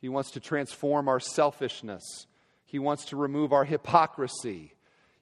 [0.00, 2.28] He wants to transform our selfishness.
[2.64, 4.72] He wants to remove our hypocrisy.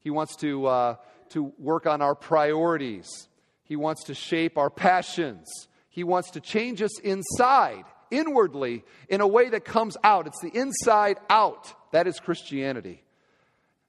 [0.00, 0.96] He wants to uh,
[1.30, 3.28] to work on our priorities.
[3.64, 5.48] He wants to shape our passions.
[5.88, 10.26] He wants to change us inside, inwardly, in a way that comes out.
[10.26, 11.72] It's the inside out.
[11.92, 13.02] That is Christianity.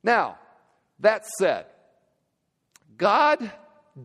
[0.04, 0.38] Now,
[1.00, 1.66] that said,
[2.98, 3.52] God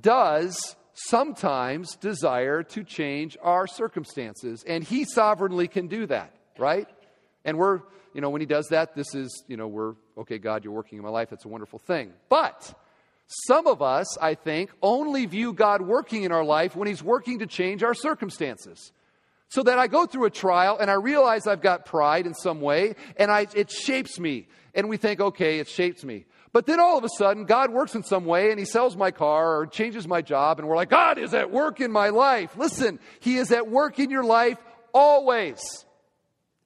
[0.00, 6.88] does sometimes desire to change our circumstances, and He sovereignly can do that, right?
[7.44, 7.80] And we're,
[8.14, 10.98] you know, when He does that, this is, you know, we're, okay, God, you're working
[10.98, 11.32] in my life.
[11.32, 12.12] It's a wonderful thing.
[12.28, 12.74] But
[13.26, 17.40] some of us, I think, only view God working in our life when He's working
[17.40, 18.92] to change our circumstances.
[19.48, 22.60] So that I go through a trial and I realize I've got pride in some
[22.60, 24.48] way and I, it shapes me.
[24.74, 26.26] And we think, okay, it shapes me.
[26.52, 29.10] But then all of a sudden, God works in some way and He sells my
[29.10, 32.56] car or changes my job, and we're like, God is at work in my life.
[32.56, 34.58] Listen, He is at work in your life
[34.94, 35.60] always,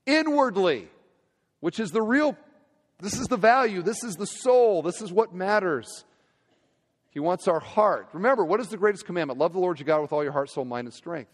[0.06, 0.88] inwardly,
[1.58, 2.36] which is the real,
[3.00, 6.04] this is the value, this is the soul, this is what matters.
[7.10, 8.08] He wants our heart.
[8.12, 9.38] Remember, what is the greatest commandment?
[9.38, 11.30] Love the Lord your God with all your heart, soul, mind, and strength.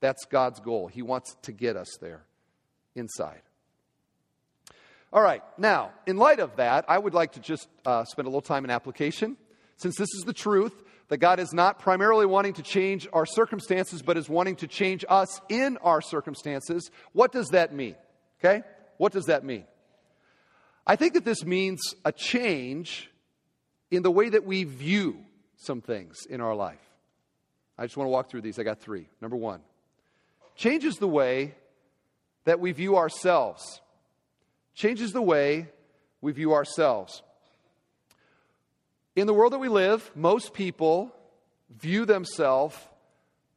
[0.00, 0.88] That's God's goal.
[0.88, 2.24] He wants to get us there
[2.94, 3.42] inside.
[5.12, 8.30] All right, now, in light of that, I would like to just uh, spend a
[8.30, 9.36] little time in application.
[9.76, 10.74] Since this is the truth,
[11.08, 15.04] that God is not primarily wanting to change our circumstances, but is wanting to change
[15.08, 17.96] us in our circumstances, what does that mean?
[18.40, 18.62] Okay?
[18.98, 19.64] What does that mean?
[20.86, 23.10] I think that this means a change
[23.90, 25.24] in the way that we view
[25.56, 26.80] some things in our life.
[27.76, 28.58] I just want to walk through these.
[28.58, 29.08] I got three.
[29.20, 29.60] Number one,
[30.56, 31.54] changes the way
[32.44, 33.80] that we view ourselves.
[34.74, 35.68] Changes the way
[36.20, 37.22] we view ourselves.
[39.16, 41.12] In the world that we live, most people
[41.70, 42.76] view themselves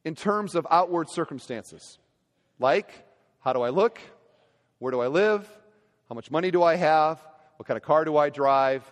[0.04, 1.98] in terms of outward circumstances.
[2.58, 2.90] Like,
[3.40, 4.00] how do I look?
[4.78, 5.48] Where do I live?
[6.08, 7.20] How much money do I have?
[7.56, 8.82] What kind of car do I drive?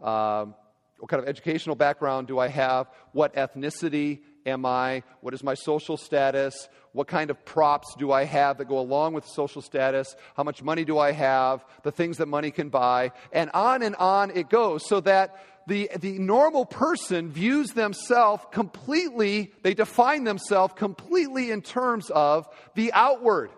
[0.00, 0.54] Um,
[1.00, 2.86] what kind of educational background do I have?
[3.12, 5.02] What ethnicity am I?
[5.22, 6.68] What is my social status?
[6.92, 10.14] What kind of props do I have that go along with social status?
[10.36, 11.64] How much money do I have?
[11.84, 13.12] The things that money can buy.
[13.32, 19.52] And on and on it goes so that the, the normal person views themselves completely,
[19.62, 23.50] they define themselves completely in terms of the outward.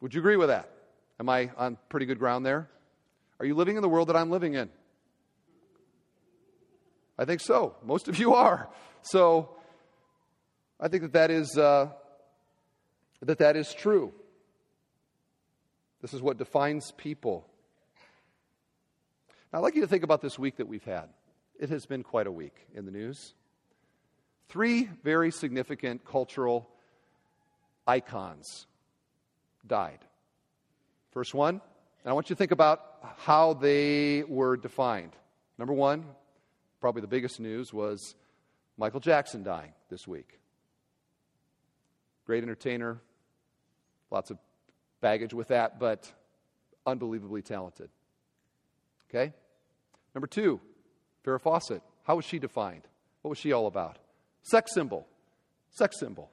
[0.00, 0.70] Would you agree with that?
[1.18, 2.70] Am I on pretty good ground there?
[3.38, 4.70] Are you living in the world that I'm living in?
[7.20, 7.76] I think so.
[7.84, 8.70] Most of you are.
[9.02, 9.50] So
[10.80, 11.90] I think that that is, uh,
[13.20, 14.14] that that is true.
[16.00, 17.46] This is what defines people.
[19.52, 21.10] Now, I'd like you to think about this week that we've had.
[21.58, 23.34] It has been quite a week in the news.
[24.48, 26.70] Three very significant cultural
[27.86, 28.66] icons
[29.66, 29.98] died.
[31.12, 31.60] First one,
[32.02, 32.80] and I want you to think about
[33.18, 35.12] how they were defined.
[35.58, 36.06] Number one,
[36.80, 38.14] probably the biggest news was
[38.76, 40.38] Michael Jackson dying this week.
[42.26, 43.00] Great entertainer,
[44.10, 44.38] lots of
[45.00, 46.10] baggage with that, but
[46.86, 47.90] unbelievably talented.
[49.08, 49.32] Okay?
[50.14, 50.60] Number two,
[51.24, 51.82] Farrah Fawcett.
[52.04, 52.82] How was she defined?
[53.22, 53.98] What was she all about?
[54.42, 55.06] Sex symbol.
[55.70, 56.30] Sex symbol.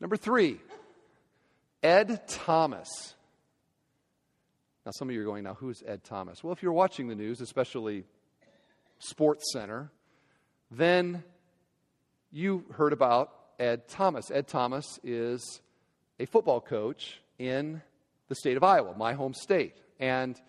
[0.00, 0.58] Number three,
[1.82, 3.14] Ed Thomas.
[4.84, 6.42] Now, some of you are going, now, who's Ed Thomas?
[6.42, 8.04] Well, if you're watching the news, especially
[9.00, 9.90] Sports Center,
[10.70, 11.24] then
[12.30, 14.30] you heard about Ed Thomas.
[14.30, 15.60] Ed Thomas is
[16.18, 17.82] a football coach in
[18.28, 19.74] the state of Iowa, my home state.
[19.98, 20.40] And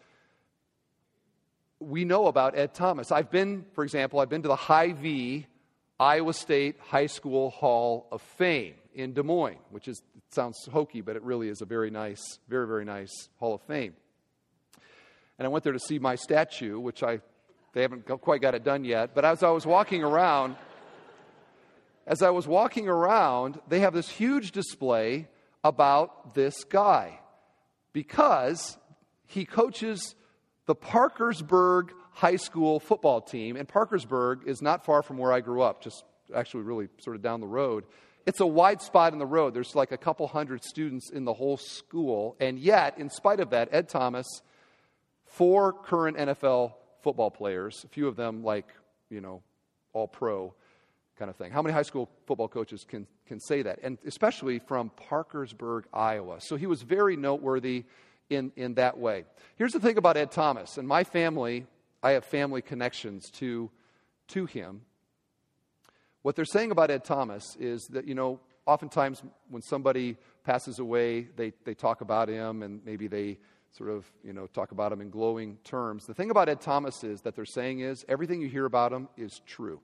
[1.80, 3.12] we know about Ed Thomas.
[3.12, 5.48] I've been, for example, I've been to the High V
[6.00, 11.16] Iowa State High School Hall of Fame in Des Moines, which is sounds hokey, but
[11.16, 13.94] it really is a very nice, very, very nice Hall of Fame.
[15.38, 17.20] And I went there to see my statue, which I
[17.74, 19.16] they haven't quite got it done yet.
[19.16, 20.56] But as I was walking around,
[22.06, 25.28] as I was walking around, they have this huge display
[25.64, 27.20] about this guy
[27.94, 28.78] because
[29.28, 30.16] he coaches
[30.66, 33.56] the Parkersburg High School football team.
[33.56, 36.04] And Parkersburg is not far from where I grew up, just
[36.36, 37.86] actually really sort of down the road.
[38.26, 39.54] It's a wide spot in the road.
[39.54, 42.36] There's like a couple hundred students in the whole school.
[42.40, 44.28] And yet, in spite of that, Ed Thomas,
[45.26, 48.68] four current NFL football players, a few of them like,
[49.10, 49.42] you know,
[49.94, 50.54] all pro
[51.18, 51.52] kind of thing.
[51.52, 53.80] How many high school football coaches can, can say that?
[53.84, 56.42] And especially from Parkersburg, Iowa.
[56.42, 57.86] So he was very noteworthy
[58.30, 59.26] in, in that way.
[59.58, 60.78] Here's the thing about Ed Thomas.
[60.78, 61.68] And my family,
[62.02, 63.70] I have family connections to,
[64.30, 64.82] to him.
[66.24, 71.28] What they're saying about Ed Thomas is that, you know, oftentimes when somebody passes away,
[71.36, 73.38] they, they talk about him and maybe they
[73.72, 76.06] sort of, you know, talk about him in glowing terms.
[76.06, 79.08] The thing about Ed Thomas is that they're saying is everything you hear about him
[79.18, 79.80] is true.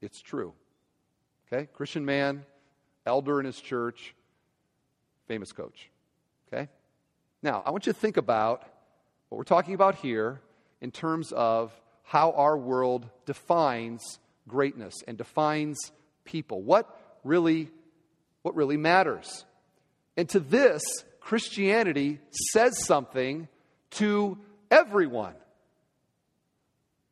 [0.00, 0.52] It's true.
[1.52, 1.68] Okay?
[1.74, 2.44] Christian man,
[3.04, 4.14] elder in his church,
[5.28, 5.90] famous coach.
[6.52, 6.68] Okay?
[7.42, 8.62] Now, I want you to think about
[9.28, 10.40] what we're talking about here
[10.80, 15.76] in terms of how our world defines greatness and defines
[16.24, 16.62] people.
[16.62, 16.88] What
[17.24, 17.70] really
[18.42, 19.44] what really matters?
[20.16, 20.80] And to this,
[21.26, 23.48] Christianity says something
[23.90, 24.38] to
[24.70, 25.34] everyone.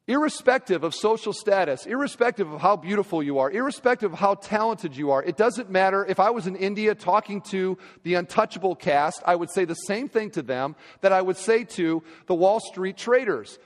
[0.06, 5.10] Irrespective of social status, irrespective of how beautiful you are, irrespective of how talented you
[5.10, 6.06] are, it doesn't matter.
[6.06, 10.08] If I was in India talking to the untouchable caste, I would say the same
[10.08, 13.58] thing to them that I would say to the Wall Street traders.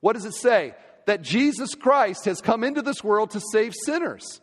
[0.00, 0.74] What does it say?
[1.04, 4.40] That Jesus Christ has come into this world to save sinners.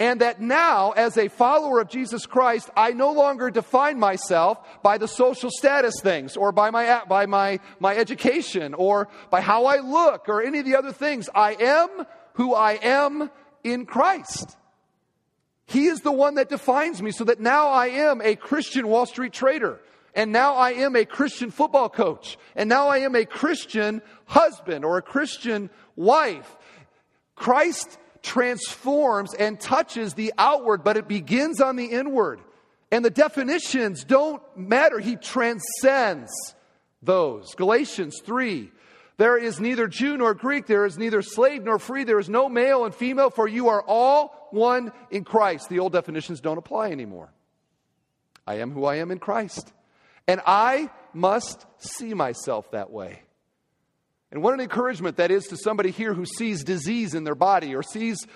[0.00, 4.96] And that now, as a follower of Jesus Christ, I no longer define myself by
[4.96, 9.80] the social status things or by my, by my, my education or by how I
[9.80, 11.28] look or any of the other things.
[11.34, 13.28] I am who I am
[13.64, 14.56] in Christ.
[15.66, 19.04] He is the one that defines me so that now I am a Christian Wall
[19.04, 19.80] Street trader.
[20.14, 22.38] And now I am a Christian football coach.
[22.54, 26.56] And now I am a Christian husband or a Christian wife.
[27.34, 27.98] Christ
[28.28, 32.40] transforms and touches the outward, but it begins on the inward.
[32.92, 34.98] And the definitions don't matter.
[34.98, 36.30] He transcends
[37.02, 37.54] those.
[37.54, 38.70] Galatians 3
[39.16, 42.48] There is neither Jew nor Greek, there is neither slave nor free, there is no
[42.48, 45.70] male and female, for you are all one in Christ.
[45.70, 47.32] The old definitions don't apply anymore.
[48.46, 49.72] I am who I am in Christ.
[50.26, 53.22] And I must see myself that way.
[54.30, 57.74] And what an encouragement that is to somebody here who sees disease in their body
[57.74, 58.26] or sees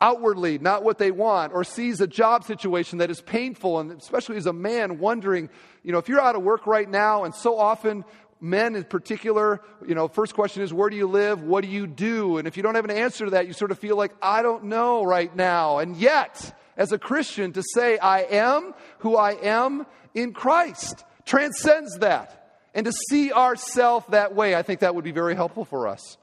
[0.00, 4.36] outwardly not what they want or sees a job situation that is painful and especially
[4.36, 5.48] as a man wondering
[5.84, 8.04] you know if you're out of work right now and so often
[8.40, 11.42] men in particular you know first question is where do you live?
[11.42, 12.38] What do you do?
[12.38, 14.42] And if you don't have an answer to that you sort of feel like i
[14.42, 15.78] don't know right now.
[15.78, 21.98] And yet as a christian to say i am who i am in christ transcends
[21.98, 22.41] that
[22.74, 26.16] and to see ourselves that way, I think that would be very helpful for us.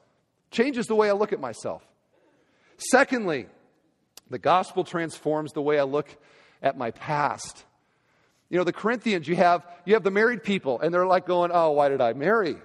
[0.50, 1.82] Changes the way I look at myself.
[2.76, 3.46] Secondly,
[4.30, 6.08] the gospel transforms the way I look
[6.62, 7.64] at my past.
[8.48, 11.50] You know, the Corinthians, you have, you have the married people, and they're like going,
[11.52, 12.56] Oh, why did I marry?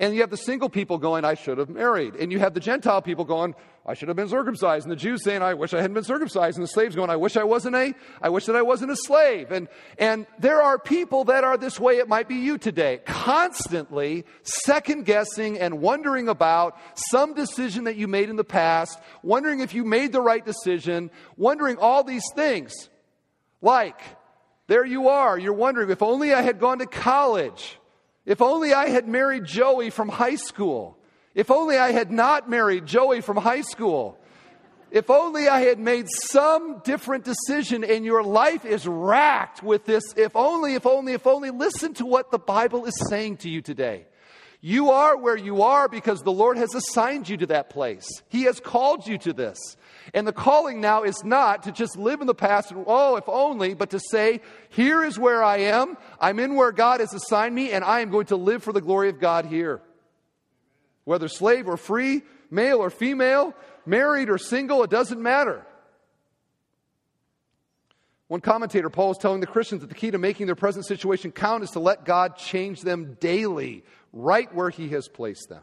[0.00, 2.16] And you have the single people going, I should have married.
[2.16, 4.86] And you have the Gentile people going, I should have been circumcised.
[4.86, 6.56] And the Jews saying, I wish I hadn't been circumcised.
[6.56, 7.92] And the slaves going, I wish I wasn't a,
[8.22, 9.52] I wish that I wasn't a slave.
[9.52, 11.98] And, and there are people that are this way.
[11.98, 13.00] It might be you today.
[13.04, 19.60] Constantly second guessing and wondering about some decision that you made in the past, wondering
[19.60, 22.72] if you made the right decision, wondering all these things.
[23.60, 24.00] Like,
[24.66, 25.38] there you are.
[25.38, 27.76] You're wondering, if only I had gone to college.
[28.30, 30.96] If only I had married Joey from high school.
[31.34, 34.16] If only I had not married Joey from high school.
[34.92, 40.04] If only I had made some different decision and your life is racked with this,
[40.16, 43.62] if only, if only, if only, listen to what the Bible is saying to you
[43.62, 44.06] today.
[44.60, 48.06] You are where you are because the Lord has assigned you to that place.
[48.28, 49.58] He has called you to this.
[50.12, 53.28] And the calling now is not to just live in the past and, oh, if
[53.28, 55.96] only, but to say, here is where I am.
[56.20, 58.80] I'm in where God has assigned me, and I am going to live for the
[58.80, 59.80] glory of God here.
[61.04, 63.54] Whether slave or free, male or female,
[63.86, 65.64] married or single, it doesn't matter.
[68.28, 71.32] One commentator, Paul, is telling the Christians that the key to making their present situation
[71.32, 75.62] count is to let God change them daily, right where He has placed them.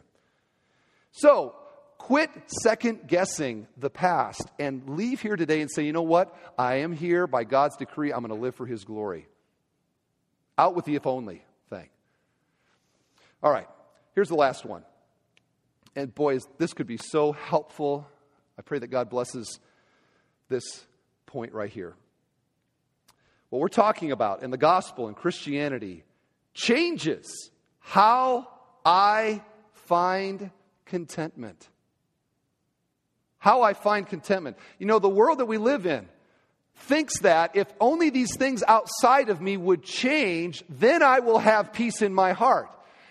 [1.12, 1.54] So,
[1.98, 2.30] Quit
[2.62, 6.34] second guessing the past and leave here today and say, you know what?
[6.56, 8.12] I am here by God's decree.
[8.12, 9.26] I'm going to live for His glory.
[10.56, 11.88] Out with the if only thing.
[13.42, 13.68] All right,
[14.14, 14.84] here's the last one.
[15.96, 18.08] And boys, this could be so helpful.
[18.56, 19.58] I pray that God blesses
[20.48, 20.86] this
[21.26, 21.94] point right here.
[23.50, 26.04] What we're talking about in the gospel and Christianity
[26.54, 28.48] changes how
[28.84, 29.42] I
[29.72, 30.50] find
[30.84, 31.68] contentment
[33.38, 34.56] how I find contentment.
[34.78, 36.08] You know, the world that we live in
[36.74, 41.72] thinks that if only these things outside of me would change, then I will have
[41.72, 42.68] peace in my heart.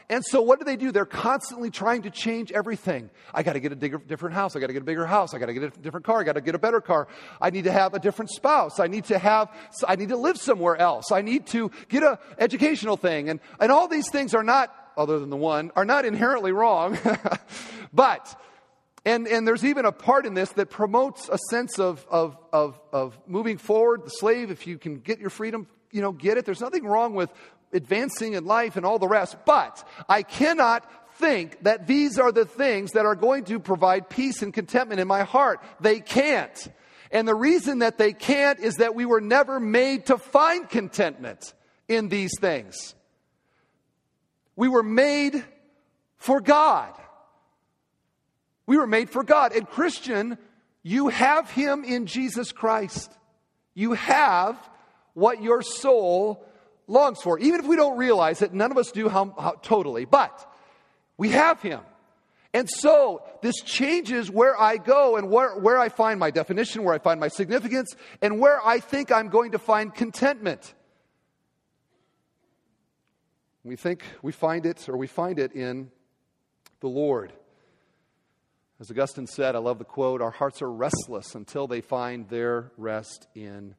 [0.10, 0.94] And so, what do they do?
[0.94, 3.10] They're constantly trying to change everything.
[3.34, 4.56] I got to get a different house.
[4.56, 5.34] I got to get a bigger house.
[5.34, 6.22] I got to get a different car.
[6.22, 7.10] I got to get a better car.
[7.42, 8.80] I need to have a different spouse.
[8.80, 9.52] I need to have.
[9.86, 11.12] I need to live somewhere else.
[11.12, 13.28] I need to get a educational thing.
[13.28, 16.98] And and all these things are not, other than the one, are not inherently wrong,
[17.94, 18.34] but
[19.08, 22.78] and, and there's even a part in this that promotes a sense of, of, of,
[22.92, 24.04] of moving forward.
[24.04, 26.44] The slave, if you can get your freedom, you know, get it.
[26.44, 27.32] There's nothing wrong with
[27.72, 29.38] advancing in life and all the rest.
[29.46, 34.42] But I cannot think that these are the things that are going to provide peace
[34.42, 35.64] and contentment in my heart.
[35.80, 36.68] They can't.
[37.10, 41.54] And the reason that they can't is that we were never made to find contentment
[41.88, 42.94] in these things.
[44.58, 45.46] We were made
[46.18, 46.94] for God.
[48.68, 49.54] We were made for God.
[49.54, 50.38] And Christian,
[50.84, 53.12] you have Him in Jesus Christ.
[53.74, 54.58] You have
[55.14, 56.46] what your soul
[56.86, 57.40] longs for.
[57.40, 60.54] Even if we don't realize it, none of us do how, how, totally, but
[61.18, 61.82] we have Him.
[62.54, 66.94] And so this changes where I go and where, where I find my definition, where
[66.94, 70.74] I find my significance, and where I think I'm going to find contentment.
[73.64, 75.92] We think we find it, or we find it in
[76.80, 77.34] the Lord.
[78.80, 82.72] As Augustine said, I love the quote Our hearts are restless until they find their
[82.78, 83.76] rest in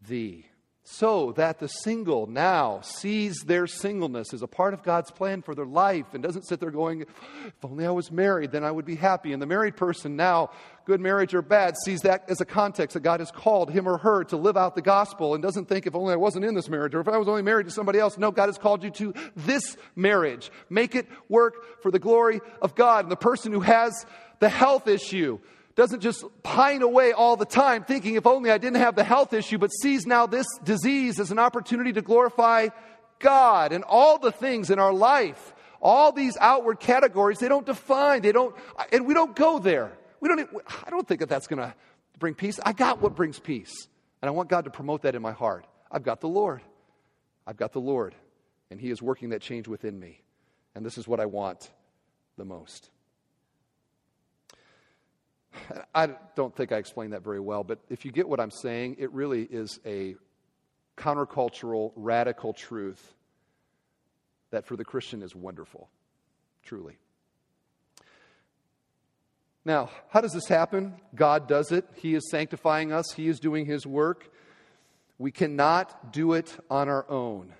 [0.00, 0.46] Thee
[0.88, 5.52] so that the single now sees their singleness as a part of God's plan for
[5.52, 8.84] their life and doesn't sit there going, if only I was married, then I would
[8.84, 9.32] be happy.
[9.32, 10.50] And the married person now,
[10.84, 13.98] good marriage or bad, sees that as a context that God has called him or
[13.98, 16.68] her to live out the gospel and doesn't think, if only I wasn't in this
[16.68, 18.16] marriage or if I was only married to somebody else.
[18.16, 20.52] No, God has called you to this marriage.
[20.70, 23.06] Make it work for the glory of God.
[23.06, 24.06] And the person who has
[24.38, 25.40] the health issue,
[25.76, 29.34] doesn't just pine away all the time thinking, if only I didn't have the health
[29.34, 32.68] issue, but sees now this disease as an opportunity to glorify
[33.18, 35.54] God and all the things in our life.
[35.82, 38.56] All these outward categories, they don't define, they don't,
[38.90, 39.92] and we don't go there.
[40.20, 40.48] We don't,
[40.84, 41.74] I don't think that that's going to
[42.18, 42.58] bring peace.
[42.64, 43.86] I got what brings peace.
[44.22, 45.66] And I want God to promote that in my heart.
[45.92, 46.62] I've got the Lord.
[47.46, 48.14] I've got the Lord.
[48.70, 50.22] And He is working that change within me.
[50.74, 51.70] And this is what I want
[52.38, 52.90] the most.
[55.94, 58.96] I don't think I explained that very well, but if you get what I'm saying,
[58.98, 60.16] it really is a
[60.96, 63.14] countercultural, radical truth
[64.50, 65.88] that for the Christian is wonderful,
[66.62, 66.96] truly.
[69.64, 70.94] Now, how does this happen?
[71.14, 71.84] God does it.
[71.96, 74.30] He is sanctifying us, He is doing His work.
[75.18, 77.52] We cannot do it on our own.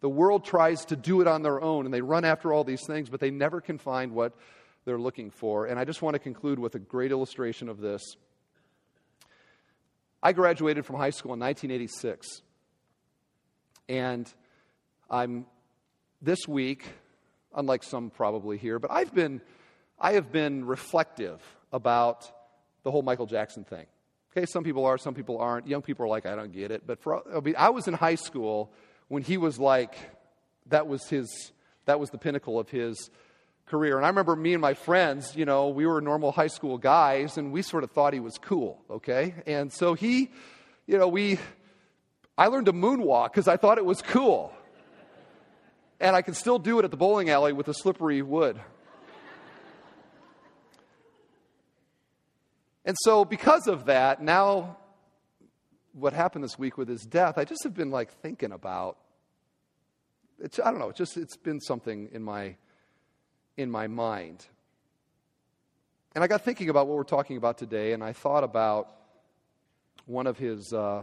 [0.00, 2.84] The world tries to do it on their own, and they run after all these
[2.86, 4.34] things, but they never can find what
[4.84, 5.66] they're looking for.
[5.66, 8.16] And I just want to conclude with a great illustration of this.
[10.22, 12.42] I graduated from high school in 1986.
[13.88, 14.32] And
[15.10, 15.46] I'm
[16.22, 16.84] this week,
[17.54, 19.40] unlike some probably here, but I've been,
[20.00, 22.30] I have been reflective about
[22.82, 23.86] the whole Michael Jackson thing.
[24.36, 25.68] Okay, some people are, some people aren't.
[25.68, 26.86] Young people are like, I don't get it.
[26.86, 28.72] But for, I, mean, I was in high school
[29.08, 29.94] when he was like,
[30.66, 31.52] that was his,
[31.84, 33.10] that was the pinnacle of his
[33.66, 33.96] career.
[33.96, 37.38] And I remember me and my friends, you know, we were normal high school guys,
[37.38, 39.34] and we sort of thought he was cool, okay?
[39.46, 40.30] And so he,
[40.86, 41.38] you know, we,
[42.36, 44.52] I learned to moonwalk because I thought it was cool.
[46.00, 48.60] And I can still do it at the bowling alley with a slippery wood.
[52.84, 54.76] And so, because of that, now
[55.92, 58.98] what happened this week with his death, I just have been like thinking about.
[60.38, 60.90] It's, I don't know.
[60.90, 62.56] It's just it's been something in my
[63.56, 64.46] in my mind.
[66.14, 68.88] And I got thinking about what we're talking about today, and I thought about
[70.06, 71.02] one of his uh,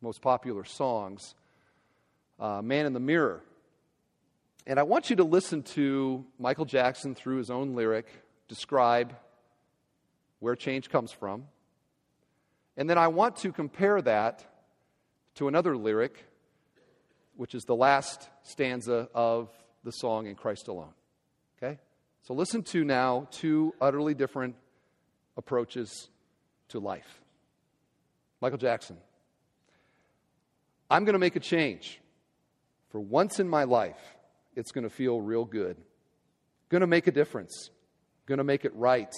[0.00, 1.34] most popular songs,
[2.38, 3.42] uh, Man in the Mirror.
[4.66, 8.06] And I want you to listen to Michael Jackson through his own lyric
[8.48, 9.14] describe
[10.40, 11.44] where change comes from.
[12.76, 14.44] And then I want to compare that
[15.34, 16.24] to another lyric,
[17.36, 19.50] which is the last stanza of
[19.84, 20.92] the song In Christ Alone.
[21.60, 21.78] Okay?
[22.22, 24.54] So listen to now two utterly different
[25.36, 26.08] approaches
[26.68, 27.20] to life.
[28.40, 28.96] Michael Jackson.
[30.90, 32.00] I'm going to make a change.
[32.90, 34.00] For once in my life,
[34.56, 35.76] it's going to feel real good.
[36.68, 37.70] Going to make a difference.
[38.26, 39.12] Going to make it right.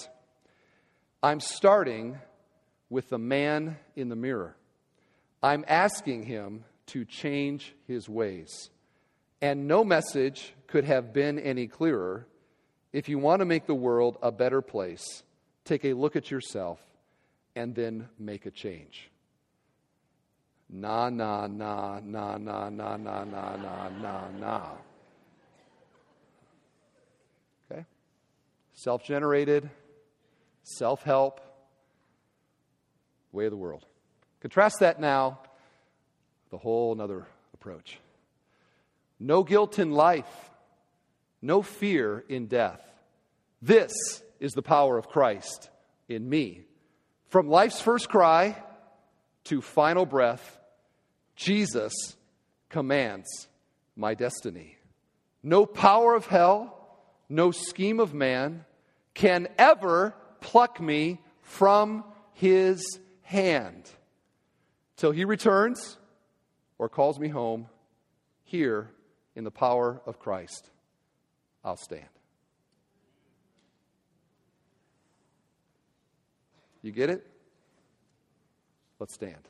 [1.23, 2.19] I'm starting
[2.89, 4.57] with the man in the mirror.
[5.43, 8.71] I'm asking him to change his ways.
[9.41, 12.27] And no message could have been any clearer
[12.93, 15.23] if you want to make the world a better place,
[15.65, 16.81] take a look at yourself
[17.55, 19.11] and then make a change.
[20.69, 24.69] Nah, nah, nah, nah, nah, nah, nah, nah, nah, nah, nah.
[27.71, 27.85] Okay?
[28.75, 29.69] Self generated,
[30.63, 31.41] self help,
[33.33, 33.85] way of the world.
[34.41, 35.41] Contrast that now
[36.45, 37.99] with a whole another approach.
[39.19, 40.50] No guilt in life
[41.43, 42.81] no fear in death.
[43.63, 43.93] This
[44.39, 45.71] is the power of Christ
[46.09, 46.65] in me.
[47.29, 48.57] From life's first cry
[49.45, 50.59] to final breath,
[51.37, 51.93] Jesus
[52.69, 53.49] commands
[53.97, 54.77] my destiny.
[55.43, 56.77] No power of hell,
[57.29, 58.65] no scheme of man
[59.15, 63.91] can ever pluck me from his hand
[64.97, 65.99] till he returns
[66.79, 67.69] or calls me home
[68.45, 68.91] here
[69.35, 70.71] in the power of Christ.
[71.65, 72.09] I'll stand.
[76.83, 77.27] You get it?
[78.99, 79.50] Let's stand.